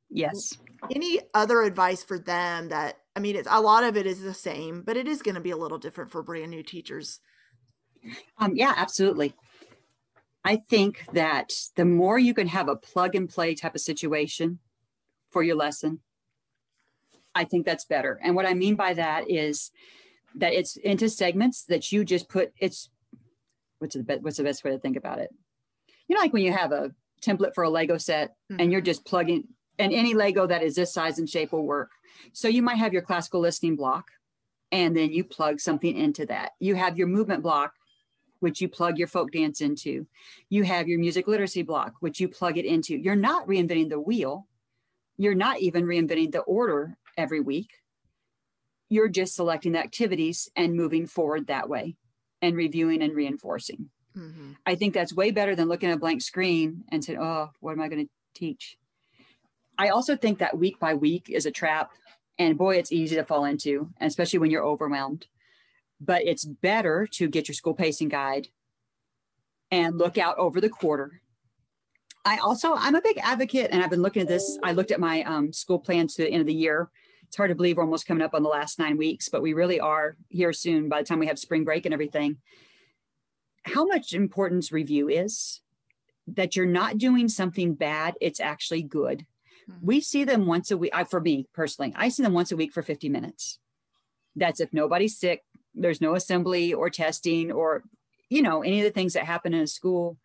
[0.08, 0.56] Yes.
[0.94, 4.34] Any other advice for them that I mean it's a lot of it is the
[4.34, 7.20] same, but it is going to be a little different for brand new teachers.
[8.38, 9.34] Um yeah, absolutely.
[10.44, 14.60] I think that the more you can have a plug and play type of situation
[15.30, 16.00] for your lesson,
[17.34, 18.20] I think that's better.
[18.22, 19.72] And what I mean by that is
[20.36, 22.90] that it's into segments that you just put it's
[23.78, 25.30] what's the best what's the best way to think about it.
[26.08, 28.60] You know like when you have a template for a lego set mm-hmm.
[28.60, 29.44] and you're just plugging
[29.78, 31.90] and any lego that is this size and shape will work.
[32.32, 34.06] So you might have your classical listening block
[34.72, 36.52] and then you plug something into that.
[36.60, 37.72] You have your movement block
[38.40, 40.06] which you plug your folk dance into.
[40.50, 42.96] You have your music literacy block which you plug it into.
[42.96, 44.46] You're not reinventing the wheel.
[45.16, 47.70] You're not even reinventing the order every week.
[48.88, 51.96] You're just selecting the activities and moving forward that way
[52.42, 53.90] and reviewing and reinforcing.
[54.16, 54.52] Mm-hmm.
[54.64, 57.72] I think that's way better than looking at a blank screen and saying, oh, what
[57.72, 58.76] am I going to teach?
[59.78, 61.90] I also think that week by week is a trap.
[62.38, 65.26] And boy, it's easy to fall into, especially when you're overwhelmed.
[66.00, 68.48] But it's better to get your school pacing guide
[69.70, 71.20] and look out over the quarter.
[72.24, 74.58] I also, I'm a big advocate, and I've been looking at this.
[74.62, 76.90] I looked at my um, school plans to the end of the year
[77.26, 79.52] it's hard to believe we're almost coming up on the last nine weeks, but we
[79.52, 82.38] really are here soon by the time we have spring break and everything.
[83.64, 85.60] How much importance review is
[86.28, 89.26] that you're not doing something bad, it's actually good.
[89.70, 89.86] Mm-hmm.
[89.86, 90.92] We see them once a week.
[90.94, 93.58] I, for me personally, I see them once a week for 50 minutes.
[94.34, 97.82] That's if nobody's sick, there's no assembly or testing or,
[98.28, 100.16] you know, any of the things that happen in a school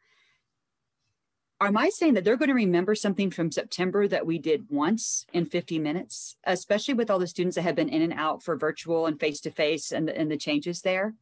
[1.68, 5.26] am I saying that they're going to remember something from September that we did once
[5.34, 8.56] in 50 minutes, especially with all the students that have been in and out for
[8.56, 11.14] virtual and face to face and the changes there?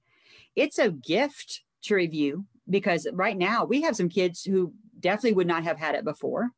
[0.56, 5.48] It's a gift to review because right now we have some kids who definitely would
[5.48, 6.52] not have had it before.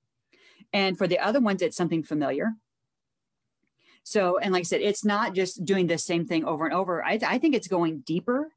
[0.73, 2.53] And for the other ones, it's something familiar.
[4.03, 7.03] So, and like I said, it's not just doing the same thing over and over.
[7.03, 8.51] I, I think it's going deeper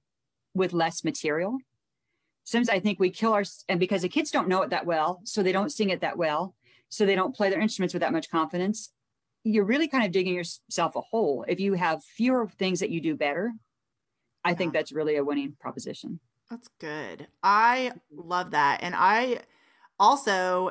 [0.55, 1.59] with less material
[2.45, 5.21] sometimes I think we kill our and because the kids don't know it that well,
[5.25, 6.55] so they don't sing it that well,
[6.89, 8.91] so they don't play their instruments with that much confidence.
[9.43, 11.45] You're really kind of digging yourself a hole.
[11.49, 13.53] If you have fewer things that you do better,
[14.45, 14.57] I yeah.
[14.57, 16.21] think that's really a winning proposition.
[16.51, 17.27] That's good.
[17.43, 18.83] I love that.
[18.83, 19.41] And I
[19.99, 20.71] also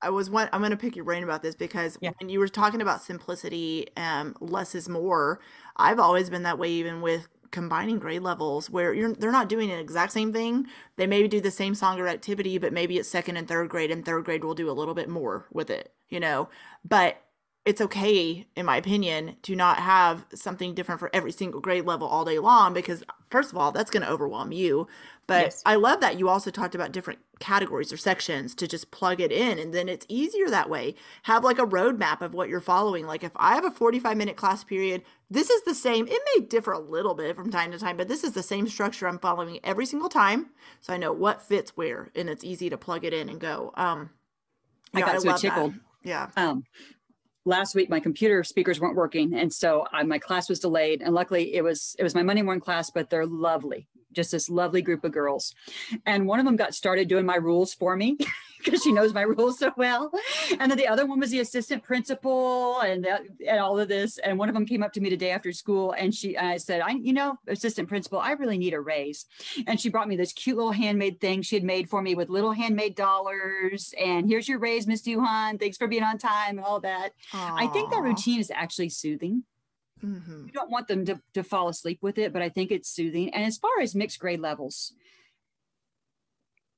[0.00, 2.10] I was one I'm going to pick your brain about this because yeah.
[2.20, 5.40] when you were talking about simplicity, um less is more.
[5.76, 9.70] I've always been that way even with combining grade levels where you're they're not doing
[9.70, 10.66] an exact same thing.
[10.96, 13.92] They maybe do the same song or activity, but maybe it's second and third grade,
[13.92, 16.48] and third grade will do a little bit more with it, you know.
[16.84, 17.22] But
[17.64, 22.08] it's okay, in my opinion, to not have something different for every single grade level
[22.08, 24.88] all day long because, first of all, that's going to overwhelm you.
[25.28, 25.62] But yes.
[25.64, 29.30] I love that you also talked about different categories or sections to just plug it
[29.30, 29.60] in.
[29.60, 30.96] And then it's easier that way.
[31.22, 33.06] Have like a roadmap of what you're following.
[33.06, 36.08] Like if I have a 45 minute class period, this is the same.
[36.08, 38.66] It may differ a little bit from time to time, but this is the same
[38.66, 40.50] structure I'm following every single time.
[40.80, 43.72] So I know what fits where and it's easy to plug it in and go.
[43.76, 44.10] Um,
[44.92, 45.74] I got I so tickled.
[45.74, 45.80] That.
[46.02, 46.28] Yeah.
[46.36, 46.64] Um,
[47.44, 51.14] last week my computer speakers weren't working and so I, my class was delayed and
[51.14, 54.82] luckily it was it was my monday morning class but they're lovely just this lovely
[54.82, 55.54] group of girls.
[56.06, 58.18] And one of them got started doing my rules for me
[58.64, 60.12] because she knows my rules so well.
[60.58, 64.18] And then the other one was the assistant principal and that, and all of this.
[64.18, 66.80] And one of them came up to me today after school and she I said,
[66.80, 69.26] I you know, assistant principal, I really need a raise.
[69.66, 72.28] And she brought me this cute little handmade thing she had made for me with
[72.28, 73.94] little handmade dollars.
[73.98, 75.58] And here's your raise, Miss Duhan.
[75.58, 77.10] Thanks for being on time and all that.
[77.32, 77.52] Aww.
[77.56, 79.44] I think that routine is actually soothing.
[80.04, 80.46] Mm-hmm.
[80.46, 83.32] You don't want them to, to fall asleep with it, but I think it's soothing.
[83.32, 84.92] And as far as mixed grade levels,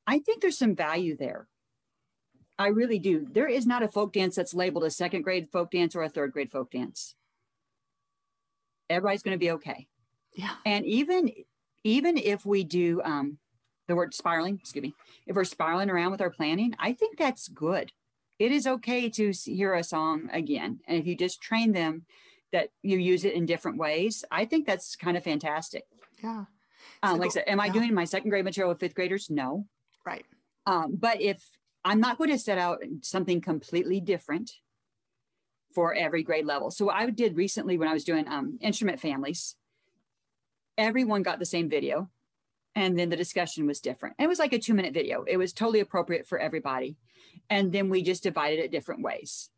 [0.06, 1.48] I think there's some value there.
[2.58, 3.26] I really do.
[3.30, 6.08] There is not a folk dance that's labeled a second grade folk dance or a
[6.08, 7.16] third grade folk dance.
[8.88, 9.88] Everybody's going to be okay.
[10.34, 10.54] Yeah.
[10.64, 11.30] And even
[11.82, 13.38] even if we do um,
[13.88, 14.94] the word spiraling, excuse me,
[15.26, 17.92] if we're spiraling around with our planning, I think that's good.
[18.38, 22.04] It is okay to hear a song again, and if you just train them
[22.52, 25.84] that you use it in different ways, I think that's kind of fantastic.
[26.22, 26.44] Yeah.
[27.02, 29.28] Um, like I said, am I doing my second grade material with fifth graders?
[29.30, 29.66] No.
[30.06, 30.24] Right.
[30.66, 31.44] Um, but if
[31.84, 34.52] I'm not going to set out something completely different
[35.74, 36.70] for every grade level.
[36.70, 39.56] So I did recently when I was doing um, instrument families,
[40.78, 42.10] everyone got the same video
[42.74, 44.16] and then the discussion was different.
[44.18, 45.24] it was like a two minute video.
[45.24, 46.96] It was totally appropriate for everybody.
[47.50, 49.50] And then we just divided it different ways.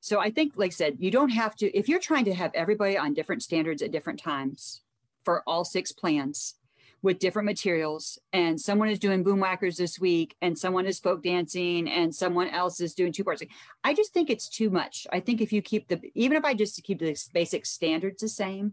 [0.00, 2.52] So I think, like I said, you don't have to, if you're trying to have
[2.54, 4.82] everybody on different standards at different times
[5.24, 6.54] for all six plans,
[7.02, 11.22] with different materials and someone is doing boom whackers this week and someone is folk
[11.22, 13.42] dancing and someone else is doing two parts
[13.84, 16.54] i just think it's too much i think if you keep the even if i
[16.54, 18.72] just keep the basic standards the same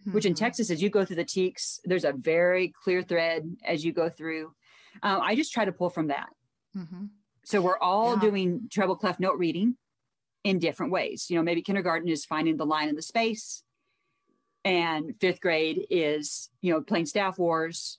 [0.00, 0.12] mm-hmm.
[0.12, 0.44] which in mm-hmm.
[0.44, 4.08] texas as you go through the TEKS there's a very clear thread as you go
[4.08, 4.54] through
[5.02, 6.28] um, i just try to pull from that
[6.76, 7.04] mm-hmm.
[7.44, 8.20] so we're all yeah.
[8.20, 9.76] doing treble clef note reading
[10.44, 13.62] in different ways you know maybe kindergarten is finding the line in the space
[14.66, 17.98] and fifth grade is you know playing staff wars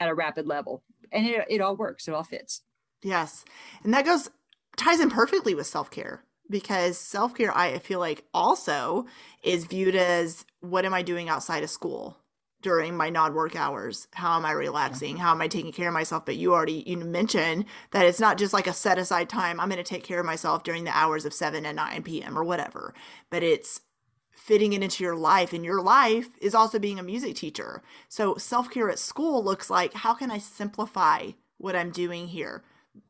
[0.00, 0.82] at a rapid level.
[1.12, 2.62] And it, it all works it all fits.
[3.02, 3.44] Yes.
[3.84, 4.30] And that goes
[4.76, 9.06] ties in perfectly with self-care because self-care i feel like also
[9.42, 12.18] is viewed as what am i doing outside of school
[12.62, 14.08] during my non-work hours?
[14.12, 15.16] How am i relaxing?
[15.16, 16.26] How am i taking care of myself?
[16.26, 19.68] But you already you mentioned that it's not just like a set aside time i'm
[19.68, 22.44] going to take care of myself during the hours of 7 and 9 p.m or
[22.44, 22.92] whatever
[23.30, 23.80] but it's
[24.36, 27.82] fitting it into your life and your life is also being a music teacher.
[28.08, 32.62] So self-care at school looks like how can i simplify what i'm doing here?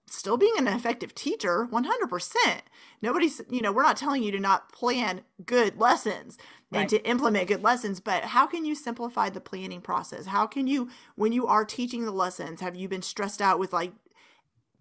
[0.08, 2.60] Still being an effective teacher 100%
[3.02, 6.38] nobody's you know we're not telling you to not plan good lessons
[6.72, 10.26] and to implement good lessons but how can you simplify the planning process?
[10.26, 13.72] How can you when you are teaching the lessons have you been stressed out with
[13.72, 13.92] like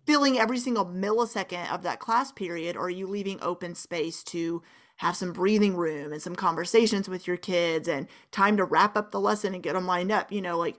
[0.05, 4.61] filling every single millisecond of that class period or are you leaving open space to
[4.97, 9.11] have some breathing room and some conversations with your kids and time to wrap up
[9.11, 10.31] the lesson and get them lined up.
[10.31, 10.77] You know, like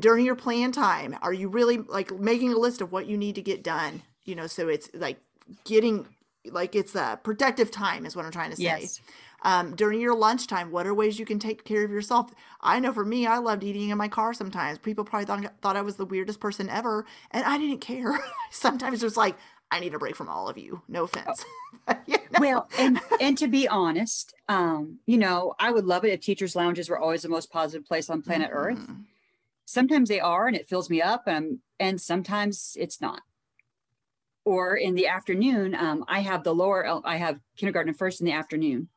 [0.00, 3.34] during your plan time, are you really like making a list of what you need
[3.36, 4.02] to get done?
[4.24, 5.18] You know, so it's like
[5.64, 6.06] getting
[6.50, 8.62] like it's a protective time is what I'm trying to say.
[8.64, 9.00] Yes.
[9.42, 12.32] Um, during your lunchtime, what are ways you can take care of yourself?
[12.60, 14.78] I know for me, I loved eating in my car sometimes.
[14.78, 18.18] People probably thought, thought I was the weirdest person ever, and I didn't care.
[18.50, 19.36] sometimes it was like,
[19.70, 20.82] I need a break from all of you.
[20.88, 21.44] No offense.
[22.06, 22.38] you know?
[22.38, 26.56] Well, and and to be honest, um, you know, I would love it if teachers'
[26.56, 28.58] lounges were always the most positive place on planet mm-hmm.
[28.58, 28.90] Earth.
[29.64, 33.22] Sometimes they are, and it fills me up, and and sometimes it's not.
[34.44, 38.32] Or in the afternoon, um, I have the lower, I have kindergarten first in the
[38.32, 38.88] afternoon.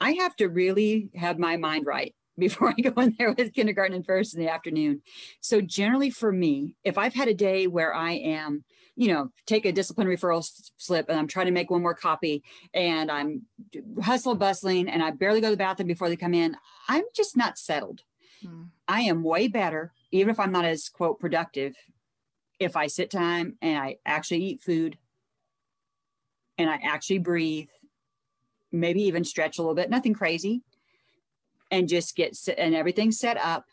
[0.00, 3.96] I have to really have my mind right before I go in there with kindergarten
[3.96, 5.02] and first in the afternoon.
[5.40, 8.64] So generally for me, if I've had a day where I am
[9.00, 12.44] you know, take a discipline referral slip and I'm trying to make one more copy
[12.74, 13.46] and I'm
[14.02, 16.54] hustle bustling and I barely go to the bathroom before they come in,
[16.86, 18.02] I'm just not settled.
[18.42, 18.64] Hmm.
[18.86, 21.74] I am way better, even if I'm not as quote productive,
[22.58, 24.98] if I sit time and I actually eat food
[26.58, 27.70] and I actually breathe,
[28.70, 30.60] maybe even stretch a little bit, nothing crazy,
[31.70, 33.64] and just get and everything set up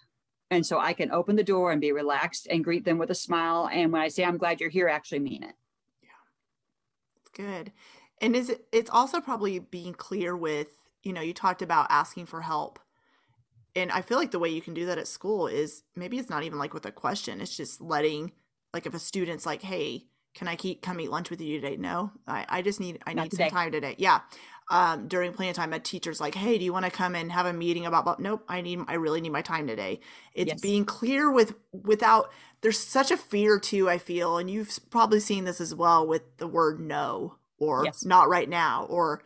[0.50, 3.16] and so I can open the door and be relaxed and greet them with a
[3.16, 3.70] smile.
[3.72, 5.56] And when I say I'm glad you're here, actually mean it.
[6.02, 7.46] Yeah.
[7.46, 7.72] Good.
[8.22, 10.68] And is it it's also probably being clear with,
[11.04, 12.80] you know, you talked about asking for help.
[13.76, 16.30] And I feel like the way you can do that at school is maybe it's
[16.30, 17.42] not even like with a question.
[17.42, 18.32] It's just letting
[18.74, 21.78] like if a student's like, hey, can I keep come eat lunch with you today?
[21.78, 23.50] No, I, I just need I Not need today.
[23.50, 23.96] some time today.
[23.98, 24.22] Yeah
[24.70, 27.46] um, during plan time, a teacher's like, "Hey, do you want to come and have
[27.46, 28.16] a meeting about?" Blah?
[28.20, 30.00] Nope, I need, I really need my time today.
[30.34, 30.62] It's yes.
[30.62, 32.32] being clear with without.
[32.62, 33.90] There's such a fear too.
[33.90, 38.04] I feel, and you've probably seen this as well with the word no or yes.
[38.04, 39.24] not right now or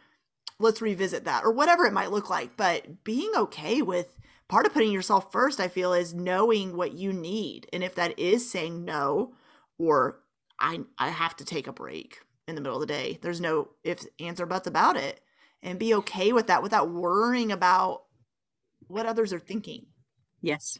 [0.59, 2.55] let's revisit that or whatever it might look like.
[2.55, 4.17] But being okay with
[4.47, 8.17] part of putting yourself first, I feel, is knowing what you need, and if that
[8.19, 9.33] is saying no
[9.79, 10.19] or
[10.59, 13.17] I I have to take a break in the middle of the day.
[13.21, 15.19] There's no ifs, ands, or buts about it.
[15.63, 18.03] And be okay with that without worrying about
[18.87, 19.85] what others are thinking.
[20.41, 20.79] Yes.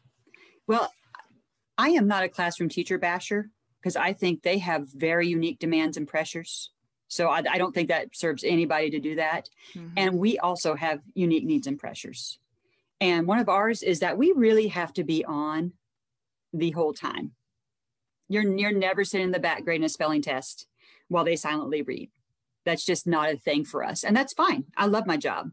[0.68, 0.92] Well,
[1.78, 5.98] I am not a classroom teacher basher because I think they have very unique demands
[5.98, 6.72] and pressures.
[7.08, 9.50] So I, I don't think that serves anybody to do that.
[9.76, 9.94] Mm-hmm.
[9.98, 12.40] And we also have unique needs and pressures.
[13.00, 15.74] And one of ours is that we really have to be on
[16.54, 17.32] the whole time.
[18.30, 20.68] You're, you're never sitting in the back grading a spelling test
[21.08, 22.10] while they silently read.
[22.66, 24.04] That's just not a thing for us.
[24.04, 24.66] And that's fine.
[24.78, 25.52] I love my job.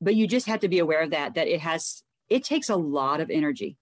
[0.00, 2.76] But you just have to be aware of that, that it has, it takes a
[2.76, 3.76] lot of energy.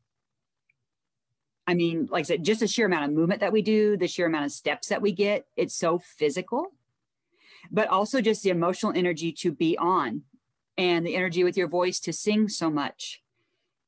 [1.66, 4.06] I mean, like I said, just the sheer amount of movement that we do, the
[4.06, 6.72] sheer amount of steps that we get, it's so physical,
[7.70, 10.22] but also just the emotional energy to be on
[10.76, 13.22] and the energy with your voice to sing so much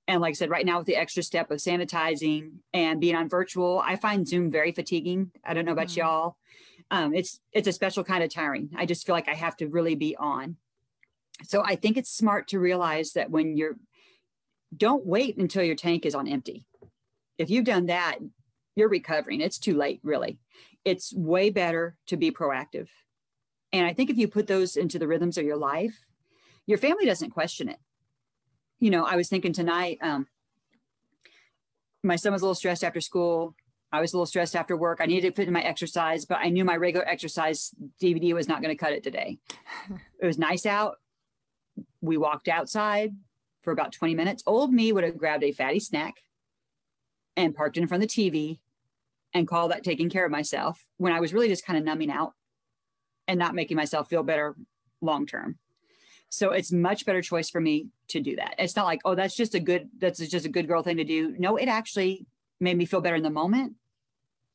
[0.09, 3.28] and like I said, right now with the extra step of sanitizing and being on
[3.28, 5.32] virtual, I find Zoom very fatiguing.
[5.45, 6.01] I don't know about mm-hmm.
[6.01, 6.37] y'all.
[6.91, 8.70] Um, it's it's a special kind of tiring.
[8.76, 10.57] I just feel like I have to really be on.
[11.45, 13.76] So I think it's smart to realize that when you're
[14.76, 16.66] don't wait until your tank is on empty.
[17.39, 18.18] If you've done that,
[18.74, 19.41] you're recovering.
[19.41, 20.39] It's too late, really.
[20.84, 22.89] It's way better to be proactive.
[23.72, 26.05] And I think if you put those into the rhythms of your life,
[26.66, 27.78] your family doesn't question it
[28.78, 30.26] you know, I was thinking tonight, um,
[32.03, 33.55] my son was a little stressed after school.
[33.97, 34.99] I was a little stressed after work.
[35.01, 38.47] I needed to fit in my exercise, but I knew my regular exercise DVD was
[38.47, 39.38] not going to cut it today.
[40.20, 40.97] it was nice out.
[42.03, 43.16] We walked outside
[43.62, 44.42] for about 20 minutes.
[44.47, 46.16] Old me would have grabbed a fatty snack
[47.38, 48.59] and parked in front of the TV
[49.32, 52.11] and called that taking care of myself when I was really just kind of numbing
[52.11, 52.34] out
[53.26, 54.57] and not making myself feel better
[55.01, 55.57] long term.
[56.28, 58.57] So it's much better choice for me to do that.
[58.59, 61.05] It's not like, oh, that's just a good, that's just a good girl thing to
[61.05, 61.34] do.
[61.38, 62.26] No, it actually
[62.61, 63.74] made me feel better in the moment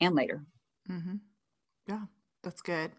[0.02, 0.44] and later.
[0.90, 1.16] Mm-hmm.
[1.88, 2.06] Yeah,
[2.44, 2.92] that's good.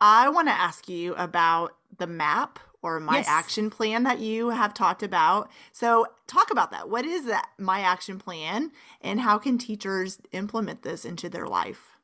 [0.00, 3.26] I want to ask you about the map or my yes.
[3.28, 5.50] action plan that you have talked about.
[5.72, 6.90] So, talk about that.
[6.90, 11.96] What is that my action plan and how can teachers implement this into their life?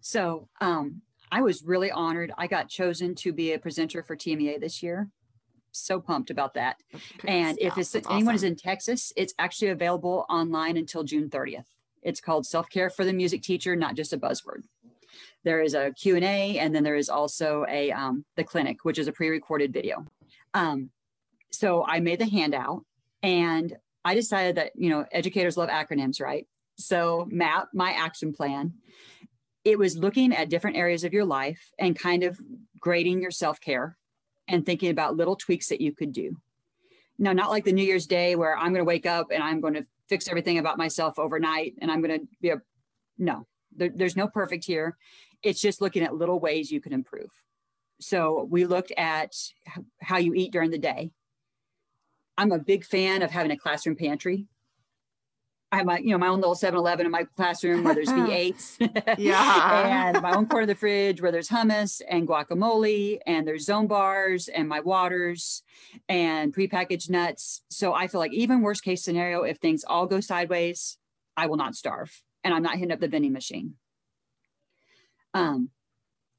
[0.00, 2.32] So, um, I was really honored.
[2.38, 5.10] I got chosen to be a presenter for TMEA this year
[5.72, 6.76] so pumped about that.
[7.26, 8.34] And if it's, anyone awesome.
[8.34, 11.66] is in Texas, it's actually available online until June 30th.
[12.02, 14.62] It's called Self-Care for the Music Teacher, not just a buzzword.
[15.44, 19.08] There is a Q&A and then there is also a um, the clinic, which is
[19.08, 20.06] a pre-recorded video.
[20.54, 20.90] Um,
[21.50, 22.84] so I made the handout
[23.22, 26.46] and I decided that, you know, educators love acronyms, right?
[26.76, 28.74] So MAP, my action plan,
[29.64, 32.38] it was looking at different areas of your life and kind of
[32.78, 33.96] grading your self-care
[34.48, 36.36] and thinking about little tweaks that you could do.
[37.18, 39.60] Now, not like the New Year's Day where I'm going to wake up and I'm
[39.60, 42.60] going to fix everything about myself overnight and I'm going to be a
[43.16, 44.96] no, there, there's no perfect here.
[45.42, 47.30] It's just looking at little ways you can improve.
[48.00, 49.32] So we looked at
[50.02, 51.12] how you eat during the day.
[52.36, 54.46] I'm a big fan of having a classroom pantry.
[55.72, 59.18] I have my, you know, my own little 7-Eleven in my classroom where there's V8s.
[59.18, 60.10] yeah.
[60.10, 63.86] and my own corner of the fridge where there's hummus and guacamole and there's zone
[63.86, 65.62] bars and my waters
[66.08, 67.62] and prepackaged nuts.
[67.70, 70.98] So I feel like even worst case scenario, if things all go sideways,
[71.36, 73.74] I will not starve and I'm not hitting up the vending machine.
[75.34, 75.70] Um,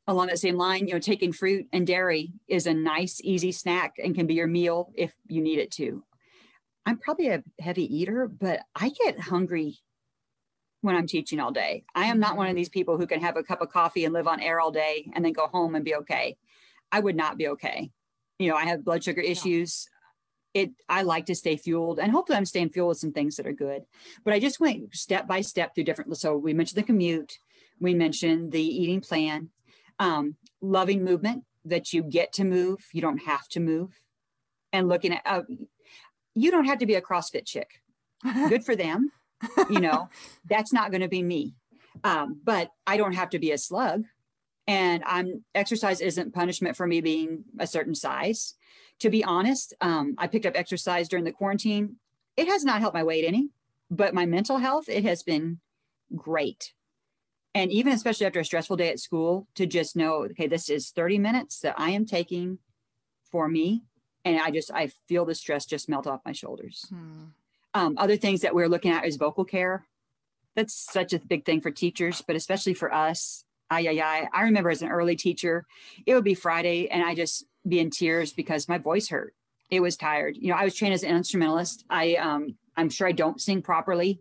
[0.07, 3.95] along that same line, you know, taking fruit and dairy is a nice, easy snack
[4.03, 6.03] and can be your meal if you need it to.
[6.85, 9.79] I'm probably a heavy eater, but I get hungry
[10.81, 11.83] when I'm teaching all day.
[11.93, 12.57] I am not one of mm-hmm.
[12.57, 15.09] these people who can have a cup of coffee and live on air all day
[15.13, 16.37] and then go home and be okay.
[16.91, 17.91] I would not be okay.
[18.39, 19.87] You know, I have blood sugar issues.
[20.53, 23.47] It I like to stay fueled and hopefully I'm staying fueled with some things that
[23.47, 23.83] are good.
[24.25, 27.37] But I just went step by step through different so we mentioned the commute,
[27.79, 29.49] we mentioned the eating plan,
[29.99, 34.01] um, loving movement that you get to move, you don't have to move.
[34.73, 35.43] And looking at uh,
[36.35, 37.81] you don't have to be a CrossFit chick.
[38.23, 39.11] Good for them.
[39.69, 40.09] you know,
[40.49, 41.55] that's not going to be me.
[42.03, 44.05] Um, but I don't have to be a slug.
[44.67, 48.53] And I'm exercise isn't punishment for me being a certain size.
[48.99, 51.97] To be honest, um, I picked up exercise during the quarantine.
[52.37, 53.49] It has not helped my weight any,
[53.89, 55.59] but my mental health, it has been
[56.15, 56.73] great.
[57.53, 60.91] And even especially after a stressful day at school, to just know, okay, this is
[60.91, 62.59] 30 minutes that I am taking
[63.29, 63.83] for me
[64.25, 66.85] and I just I feel the stress just melt off my shoulders.
[66.89, 67.23] Hmm.
[67.73, 69.85] Um, other things that we're looking at is vocal care.
[70.55, 73.45] That's such a big thing for teachers, but especially for us.
[73.69, 74.27] Ay, ay.
[74.33, 75.65] I remember as an early teacher,
[76.05, 79.33] it would be Friday and I just be in tears because my voice hurt.
[79.69, 80.35] It was tired.
[80.37, 81.85] You know, I was trained as an instrumentalist.
[81.89, 84.19] I um, I'm sure I don't sing properly.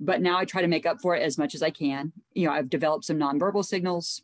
[0.00, 2.12] but now I try to make up for it as much as I can.
[2.32, 4.22] You know, I've developed some nonverbal signals.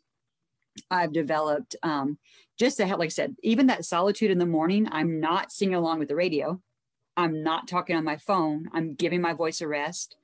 [0.89, 2.17] I've developed um,
[2.57, 5.75] just to have, like I said, even that solitude in the morning, I'm not singing
[5.75, 6.61] along with the radio.
[7.17, 8.69] I'm not talking on my phone.
[8.73, 10.15] I'm giving my voice a rest.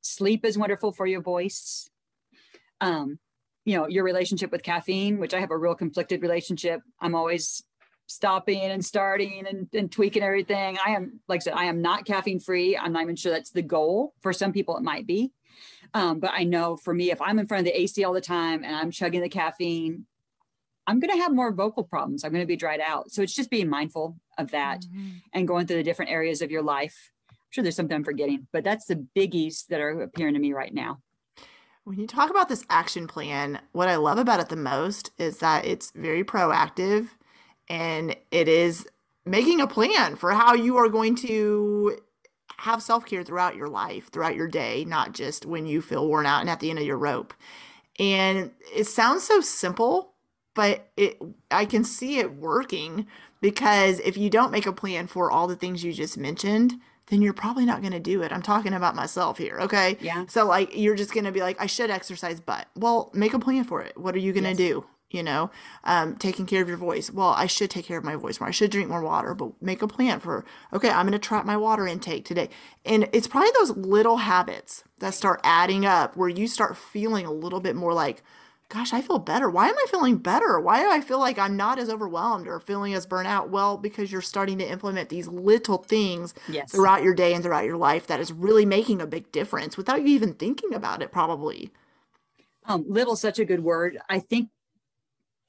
[0.00, 1.88] Sleep is wonderful for your voice.
[2.80, 3.18] Um,
[3.64, 6.82] you know, your relationship with caffeine, which I have a real conflicted relationship.
[7.00, 7.64] I'm always
[8.06, 10.78] stopping and starting and, and tweaking everything.
[10.84, 12.76] I am, like I said, I am not caffeine free.
[12.76, 14.14] I'm not even sure that's the goal.
[14.22, 15.32] For some people, it might be.
[15.94, 18.20] Um, but I know for me, if I'm in front of the AC all the
[18.20, 20.06] time and I'm chugging the caffeine,
[20.86, 22.24] I'm going to have more vocal problems.
[22.24, 23.10] I'm going to be dried out.
[23.10, 25.18] So it's just being mindful of that mm-hmm.
[25.32, 27.10] and going through the different areas of your life.
[27.30, 30.52] I'm sure there's something I'm forgetting, but that's the biggies that are appearing to me
[30.52, 31.00] right now.
[31.84, 35.38] When you talk about this action plan, what I love about it the most is
[35.38, 37.08] that it's very proactive
[37.68, 38.86] and it is
[39.24, 41.98] making a plan for how you are going to
[42.58, 46.40] have self-care throughout your life, throughout your day, not just when you feel worn out
[46.40, 47.34] and at the end of your rope.
[47.98, 50.12] And it sounds so simple,
[50.56, 53.06] but it I can see it working
[53.40, 57.22] because if you don't make a plan for all the things you just mentioned, then
[57.22, 58.32] you're probably not going to do it.
[58.32, 59.98] I'm talking about myself here, okay?
[60.00, 60.24] Yeah.
[60.26, 63.38] So like you're just going to be like I should exercise, but well, make a
[63.38, 63.96] plan for it.
[63.96, 64.56] What are you going to yes.
[64.58, 64.86] do?
[65.10, 65.52] you know
[65.84, 68.48] um, taking care of your voice well i should take care of my voice more
[68.48, 71.46] i should drink more water but make a plan for okay i'm going to track
[71.46, 72.48] my water intake today
[72.84, 77.30] and it's probably those little habits that start adding up where you start feeling a
[77.30, 78.24] little bit more like
[78.68, 81.56] gosh i feel better why am i feeling better why do i feel like i'm
[81.56, 85.28] not as overwhelmed or feeling as burnt out well because you're starting to implement these
[85.28, 86.72] little things yes.
[86.72, 90.02] throughout your day and throughout your life that is really making a big difference without
[90.02, 91.70] you even thinking about it probably
[92.66, 94.50] um, little such a good word i think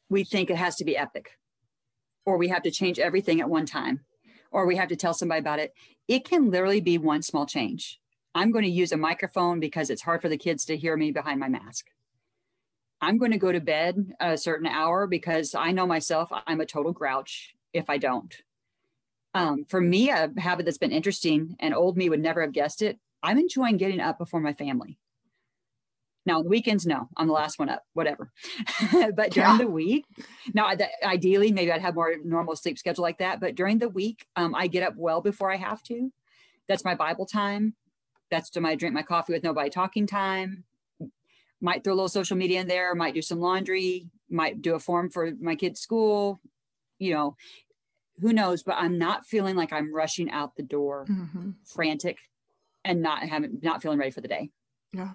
[0.10, 1.32] we think it has to be epic
[2.26, 4.02] or we have to change everything at one time
[4.52, 5.74] or we have to tell somebody about it.
[6.08, 8.00] It can literally be one small change.
[8.34, 11.12] I'm going to use a microphone because it's hard for the kids to hear me
[11.12, 11.88] behind my mask.
[13.02, 16.66] I'm going to go to bed a certain hour because I know myself, I'm a
[16.66, 18.34] total grouch if I don't.
[19.34, 22.82] Um, for me, a habit that's been interesting and old me would never have guessed
[22.82, 22.98] it.
[23.22, 24.98] I'm enjoying getting up before my family.
[26.26, 28.32] Now, on the weekends, no, I'm the last one up, whatever.
[28.92, 29.58] but during yeah.
[29.60, 30.06] the week,
[30.54, 30.70] now
[31.02, 33.40] ideally, maybe I'd have more normal sleep schedule like that.
[33.40, 36.12] But during the week, um, I get up well before I have to.
[36.68, 37.76] That's my Bible time.
[38.30, 40.66] That's to my drink my coffee with nobody talking time.
[41.62, 42.94] Might throw a little social media in there.
[42.96, 44.08] Might do some laundry.
[44.30, 46.40] Might do a form for my kids' school.
[47.00, 47.36] You know,
[48.20, 48.64] who knows?
[48.64, 51.52] But I'm not feeling like I'm rushing out the door, mm-hmm.
[51.66, 52.20] frantic,
[52.84, 54.50] and not having not feeling ready for the day.
[54.94, 55.12] Yeah.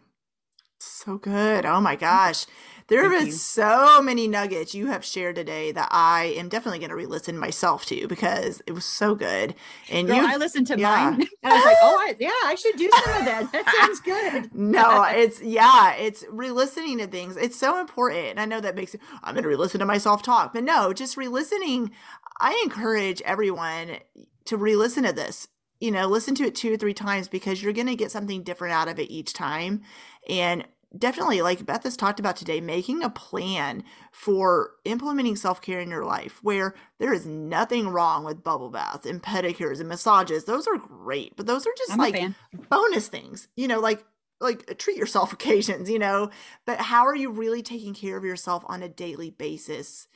[0.84, 1.64] So good.
[1.64, 2.44] Oh my gosh.
[2.88, 6.90] There have been so many nuggets you have shared today that I am definitely going
[6.90, 9.54] to re-listen myself to because it was so good.
[9.88, 11.10] And Girl, you, I listened to yeah.
[11.10, 11.26] mine.
[11.44, 13.52] I was like, oh, I, yeah, I should do some of that.
[13.52, 14.54] That sounds good.
[14.54, 17.36] no, it's yeah, it's re-listening to things.
[17.36, 18.26] It's so important.
[18.26, 21.16] And I know that makes I'm going to re-listen to myself talk, but no, just
[21.16, 21.92] re-listening.
[22.40, 23.98] I encourage everyone
[24.46, 25.46] to re-listen to this
[25.82, 28.44] you know, listen to it two or three times because you're going to get something
[28.44, 29.82] different out of it each time.
[30.28, 30.66] And
[30.96, 35.90] definitely, like Beth has talked about today, making a plan for implementing self care in
[35.90, 40.44] your life where there is nothing wrong with bubble baths and pedicures and massages.
[40.44, 42.20] Those are great, but those are just I'm like
[42.68, 44.04] bonus things, you know, like
[44.40, 46.30] like uh, treat yourself occasions, you know.
[46.66, 50.08] But how are you really taking care of yourself on a daily basis?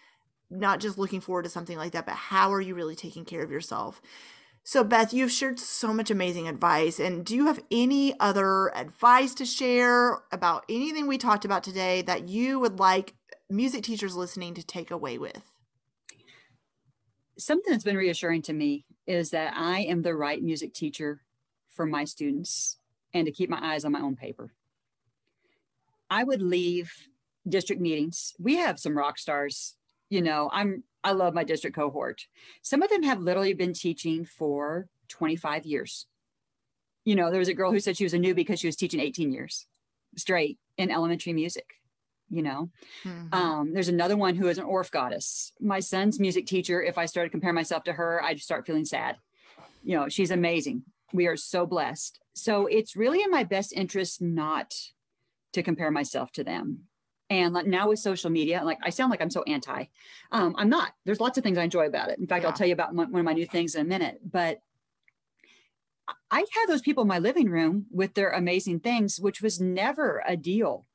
[0.49, 3.43] Not just looking forward to something like that, but how are you really taking care
[3.43, 4.01] of yourself?
[4.69, 6.99] So, Beth, you've shared so much amazing advice.
[6.99, 12.03] And do you have any other advice to share about anything we talked about today
[12.03, 13.15] that you would like
[13.49, 15.41] music teachers listening to take away with?
[17.39, 21.21] Something that's been reassuring to me is that I am the right music teacher
[21.71, 22.79] for my students
[23.15, 24.51] and to keep my eyes on my own paper.
[26.11, 26.93] I would leave
[27.49, 28.35] district meetings.
[28.41, 29.77] We have some rock stars.
[30.11, 32.27] You know, I'm I love my district cohort.
[32.63, 36.07] Some of them have literally been teaching for 25 years.
[37.05, 38.75] You know, there was a girl who said she was a newbie because she was
[38.75, 39.67] teaching 18 years
[40.17, 41.75] straight in elementary music.
[42.29, 42.71] You know,
[43.05, 43.33] mm-hmm.
[43.33, 45.53] um, there's another one who is an Orff goddess.
[45.61, 49.19] My son's music teacher, if I started comparing myself to her, I'd start feeling sad.
[49.85, 50.83] You know, she's amazing.
[51.13, 52.19] We are so blessed.
[52.35, 54.75] So it's really in my best interest not
[55.53, 56.89] to compare myself to them
[57.31, 59.85] and like now with social media like i sound like i'm so anti.
[60.33, 60.93] Um, i'm not.
[61.05, 62.19] There's lots of things i enjoy about it.
[62.19, 62.49] In fact yeah.
[62.49, 64.21] i'll tell you about one of my new things in a minute.
[64.25, 64.63] But
[66.31, 70.23] i had those people in my living room with their amazing things which was never
[70.27, 70.87] a deal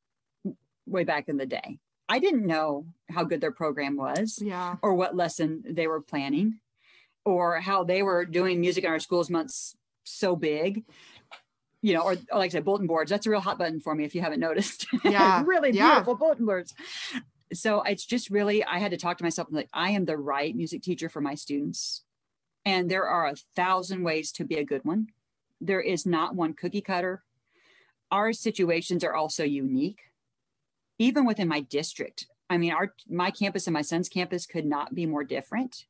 [0.86, 1.80] way back in the day.
[2.10, 4.76] I didn't know how good their program was yeah.
[4.82, 6.60] or what lesson they were planning
[7.24, 10.84] or how they were doing music in our schools months so big
[11.82, 13.10] you know, or, or, like I said, bulletin boards.
[13.10, 14.88] That's a real hot button for me if you haven't noticed.
[15.04, 15.44] Yeah.
[15.46, 15.96] really yeah.
[15.96, 16.74] beautiful bulletin boards.
[17.54, 20.56] So it's just really, I had to talk to myself like, I am the right
[20.56, 22.04] music teacher for my students.
[22.64, 25.08] And there are a thousand ways to be a good one.
[25.60, 27.24] There is not one cookie cutter.
[28.12, 30.12] Our situations are also unique.
[31.00, 34.94] Even within my district, I mean, our my campus and my son's campus could not
[34.94, 35.86] be more different.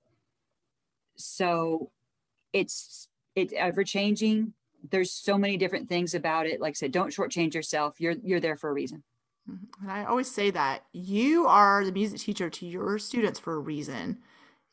[1.16, 1.92] So
[2.54, 4.54] it's it's ever changing.
[4.90, 6.60] There's so many different things about it.
[6.60, 8.00] Like I said, don't shortchange yourself.
[8.00, 9.04] You're you're there for a reason.
[9.50, 9.84] Mm-hmm.
[9.84, 13.60] And I always say that you are the music teacher to your students for a
[13.60, 14.20] reason.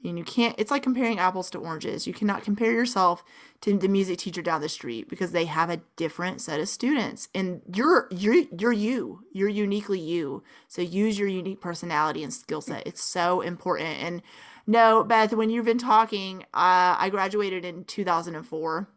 [0.04, 2.06] And you can't, it's like comparing apples to oranges.
[2.06, 3.24] You cannot compare yourself
[3.62, 7.28] to the music teacher down the street because they have a different set of students.
[7.34, 9.24] And you're, you're, you're you.
[9.32, 10.44] You're uniquely you.
[10.68, 12.86] So use your unique personality and skill set.
[12.86, 13.98] It's so important.
[14.00, 14.22] And
[14.68, 18.88] no, Beth, when you've been talking, uh, I graduated in 2004.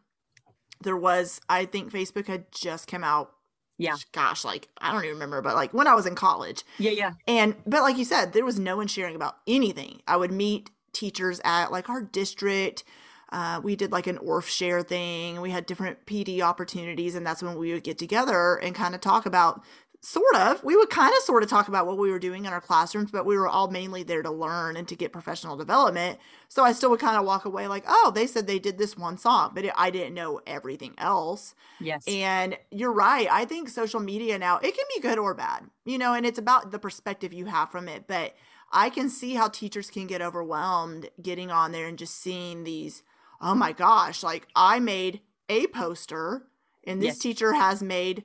[0.84, 3.34] There was, I think Facebook had just come out.
[3.77, 3.95] Yeah.
[4.11, 6.63] Gosh like i don't even remember but like when i was in college.
[6.77, 7.13] Yeah yeah.
[7.27, 10.01] And but like you said there was no one sharing about anything.
[10.07, 12.84] I would meet teachers at like our district.
[13.32, 15.41] Uh, we did like an Orff share thing.
[15.41, 19.01] We had different pd opportunities and that's when we would get together and kind of
[19.01, 19.63] talk about
[20.04, 22.52] sort of we would kind of sort of talk about what we were doing in
[22.54, 26.18] our classrooms but we were all mainly there to learn and to get professional development.
[26.49, 28.97] So i still would kind of walk away like oh they said they did this
[28.97, 31.54] one song but it, i didn't know everything else.
[31.80, 32.04] Yes.
[32.08, 35.97] And you're right i think social media now it can be good or bad you
[35.99, 38.34] know and it's about the perspective you have from it but
[38.72, 43.04] i can see how teachers can get overwhelmed getting on there and just seeing these
[43.39, 46.47] oh my gosh like i made a poster
[46.86, 47.20] and this Yes.
[47.20, 48.24] teacher has made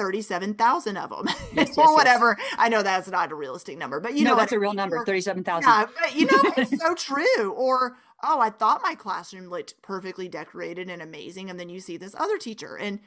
[0.00, 1.94] 37,000 of them Yes, yes, or yes.
[1.94, 2.38] whatever.
[2.56, 5.04] I know that's not a realistic number, but you no, know, that's a real number,
[5.04, 5.68] 37,000.
[5.68, 7.52] yeah, but you know, it's so true.
[7.52, 11.50] Or, oh, I thought my classroom looked perfectly decorated and amazing.
[11.50, 13.00] And then you see this other teacher and,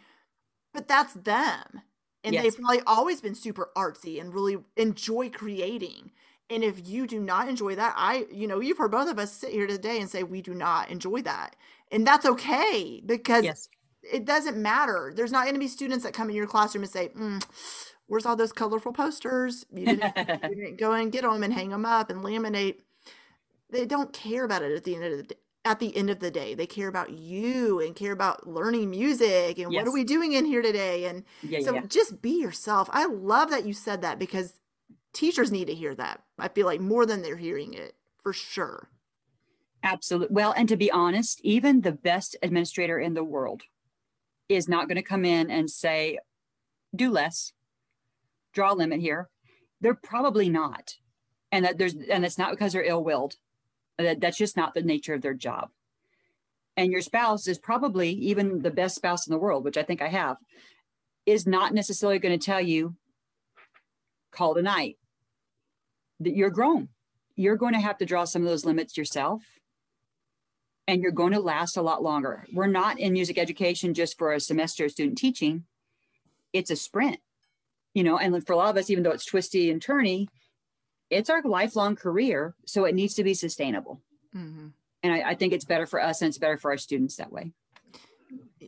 [0.73, 1.81] but that's them.
[2.23, 2.43] And Yes.
[2.43, 6.11] they've probably always been super artsy and really enjoy creating.
[6.49, 9.31] And if you do not enjoy that, I, you know, you've heard both of us
[9.33, 11.55] sit here today and say we do not enjoy that.
[11.91, 13.67] And that's okay because Yes.
[14.11, 15.13] It doesn't matter.
[15.15, 17.43] There's not going to be students that come in your classroom and say, mm,
[18.07, 19.65] "Where's all those colorful posters?
[19.73, 22.79] You didn't, you didn't go and get them and hang them up and laminate."
[23.69, 25.35] They don't care about it at the end of the day.
[25.65, 29.57] At the end of the day, they care about you and care about learning music
[29.57, 31.05] and what are we doing in here today?
[31.05, 31.81] And Yeah, so yeah.
[31.87, 32.89] just be yourself.
[32.91, 34.59] I love that you said that because
[35.13, 36.21] teachers need to hear that.
[36.37, 38.89] I feel like more than they're hearing it for sure.
[39.83, 40.33] Absolutely.
[40.33, 43.63] Well, and to be honest, even the best administrator in the world
[44.49, 46.19] is not going to come in and say,
[46.95, 47.53] do less,
[48.53, 49.29] draw a limit here.
[49.81, 50.95] They're probably not.
[51.51, 53.35] And that there's and it's not because they're ill-willed.
[53.97, 55.69] That that's just not the nature of their job.
[56.75, 60.01] And your spouse is probably even the best spouse in the world, which I think
[60.01, 60.37] I have,
[61.25, 62.95] is not necessarily going to tell you,
[64.31, 64.97] call tonight.
[66.19, 66.89] That you're grown.
[67.35, 69.43] You're going to have to draw some of those limits yourself
[70.87, 72.45] and you're going to last a lot longer.
[72.51, 75.63] We're not in music education just for a semester of student teaching.
[76.51, 77.19] It's a sprint,
[77.93, 80.27] you know, and for a lot of us, even though it's twisty and turny,
[81.09, 82.55] it's our lifelong career.
[82.65, 84.01] So it needs to be sustainable.
[84.35, 84.67] Mm-hmm.
[85.03, 87.31] And I, I think it's better for us and it's better for our students that
[87.31, 87.51] way.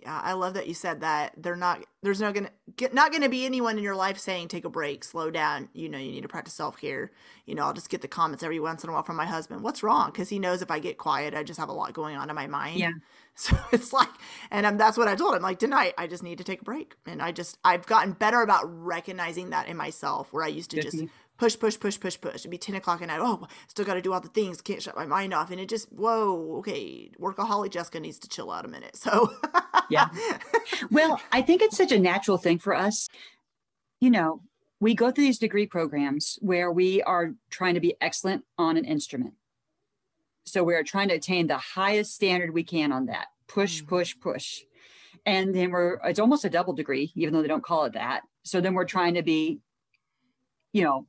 [0.02, 1.34] Yeah, I love that you said that.
[1.38, 1.84] They're not.
[2.02, 5.04] There's no gonna get not gonna be anyone in your life saying take a break,
[5.04, 5.70] slow down.
[5.74, 7.12] You know, you need to practice self care.
[7.46, 9.62] You know, I'll just get the comments every once in a while from my husband.
[9.62, 10.12] What's wrong?
[10.12, 12.36] Because he knows if I get quiet, I just have a lot going on in
[12.36, 12.80] my mind.
[12.80, 12.91] Yeah.
[13.38, 14.08] So it's like,
[14.50, 15.41] and um, that's what I told him.
[15.41, 18.41] Like tonight, I just need to take a break, and I just I've gotten better
[18.41, 20.32] about recognizing that in myself.
[20.32, 21.04] Where I used to Good just.
[21.38, 22.36] Push, push, push, push, push.
[22.36, 23.19] It'd be 10 o'clock at night.
[23.21, 24.61] Oh, still got to do all the things.
[24.61, 25.51] Can't shut my mind off.
[25.51, 27.11] And it just, whoa, okay.
[27.19, 28.95] Workaholic Jessica needs to chill out a minute.
[28.95, 29.31] So,
[29.89, 30.07] Yeah.
[30.91, 33.07] Well, I think it's such a natural thing for us.
[34.01, 34.41] You know,
[34.79, 38.86] we go through these degree programs where we are trying to be excellent on an
[38.86, 39.33] instrument.
[40.45, 43.27] So we're trying to attain the highest standard we can on that.
[43.47, 43.88] Push, Mhm.
[43.88, 44.61] push, push.
[45.25, 48.21] And then we're, it's almost a double degree, even though they don't call it that.
[48.43, 49.59] So then we're trying to be,
[50.71, 51.07] you know,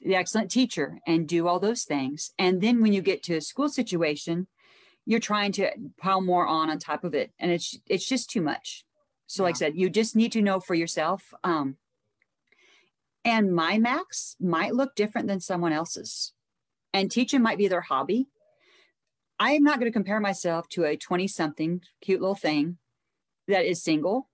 [0.00, 2.32] the excellent teacher and do all those things.
[2.38, 4.46] And then when you get to a school situation,
[5.06, 7.32] you're trying to pile more on on top of it.
[7.38, 8.84] And it's, it's just too much.
[9.26, 11.34] So like I said, you just need to know for yourself.
[11.44, 11.76] Um,
[13.24, 16.32] and my max might look different than someone else's.
[16.94, 18.28] And teaching might be their hobby.
[19.38, 22.78] I am not going to compare myself to a 20 something cute little thing
[23.46, 24.28] that is single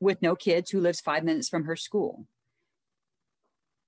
[0.00, 2.26] with no kids who lives five minutes from her school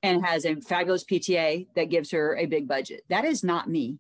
[0.03, 3.05] and has a fabulous PTA that gives her a big budget.
[3.09, 3.99] That is not me.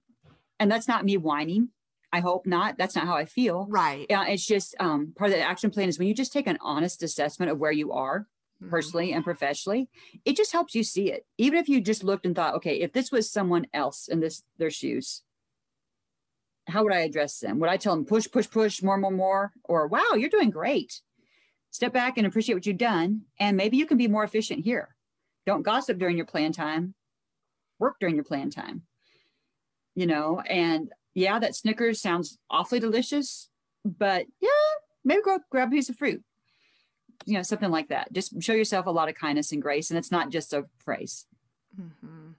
[0.60, 1.70] And that's not me whining.
[2.12, 2.78] I hope not.
[2.78, 3.66] That's not how I feel.
[3.68, 4.06] Right.
[4.08, 6.58] Yeah, it's just um, part of the action plan is when you just take an
[6.60, 8.26] honest assessment of where you are
[8.62, 8.70] Mhm.
[8.70, 9.88] personally and professionally,
[10.24, 11.26] it just helps you see it.
[11.36, 14.42] Even if you just looked and thought, okay, if this was someone else in this
[14.56, 15.22] their shoes,
[16.66, 17.60] how would I address them?
[17.60, 21.02] Would I tell them push, push, push, more, more, more, or wow, you're doing great.
[21.70, 24.96] Step back and appreciate what you've done, and maybe you can be more efficient here.
[25.48, 26.92] Don't gossip during your plan time.
[27.78, 28.82] Work during your plan time.
[29.94, 33.48] You know, and yeah, that Snickers sounds awfully delicious,
[33.82, 34.50] but yeah,
[35.06, 36.22] maybe go grab a piece of fruit.
[37.24, 38.12] You know, something like that.
[38.12, 41.24] Just show yourself a lot of kindness and grace, and it's not just a phrase.
[41.80, 42.34] Mhm.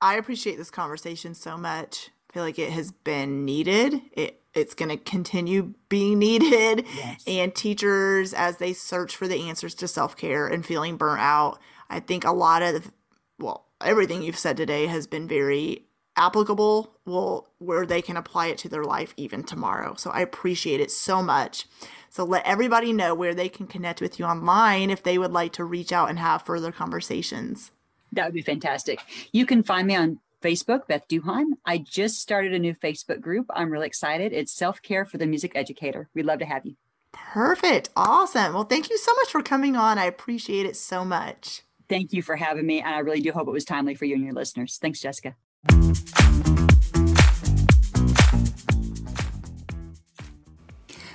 [0.00, 2.10] I appreciate this conversation so much.
[2.30, 4.00] I feel like it has been needed.
[4.10, 6.84] It it's going to continue being needed.
[6.96, 7.22] Yes.
[7.28, 11.60] And teachers, as they search for the answers to self care and feeling burnt out,
[11.90, 12.90] I think a lot of,
[13.38, 15.84] well, everything you've said today has been very
[16.16, 16.92] applicable.
[17.06, 19.94] Well, where they can apply it to their life even tomorrow.
[19.96, 21.66] So I appreciate it so much.
[22.08, 25.52] So let everybody know where they can connect with you online if they would like
[25.54, 27.72] to reach out and have further conversations.
[28.12, 29.00] That would be fantastic.
[29.32, 31.54] You can find me on Facebook, Beth Duhon.
[31.64, 33.46] I just started a new Facebook group.
[33.50, 34.32] I'm really excited.
[34.32, 36.08] It's Self Care for the Music Educator.
[36.14, 36.76] We'd love to have you.
[37.12, 37.90] Perfect.
[37.96, 38.54] Awesome.
[38.54, 39.98] Well, thank you so much for coming on.
[39.98, 41.62] I appreciate it so much.
[41.94, 42.80] Thank you for having me.
[42.80, 44.78] And I really do hope it was timely for you and your listeners.
[44.82, 45.36] Thanks, Jessica.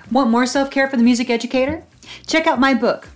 [0.10, 1.84] Want more self care for the music educator?
[2.28, 3.10] Check out my book,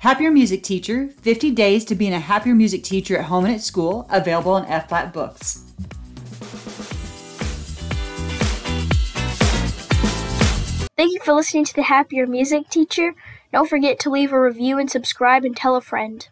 [0.00, 3.62] Happier Music Teacher 50 Days to Being a Happier Music Teacher at Home and at
[3.62, 5.64] School, available on F Flat Books.
[10.98, 13.14] Thank you for listening to the Happier Music Teacher.
[13.54, 16.28] Don't forget to leave a review and subscribe and tell a friend.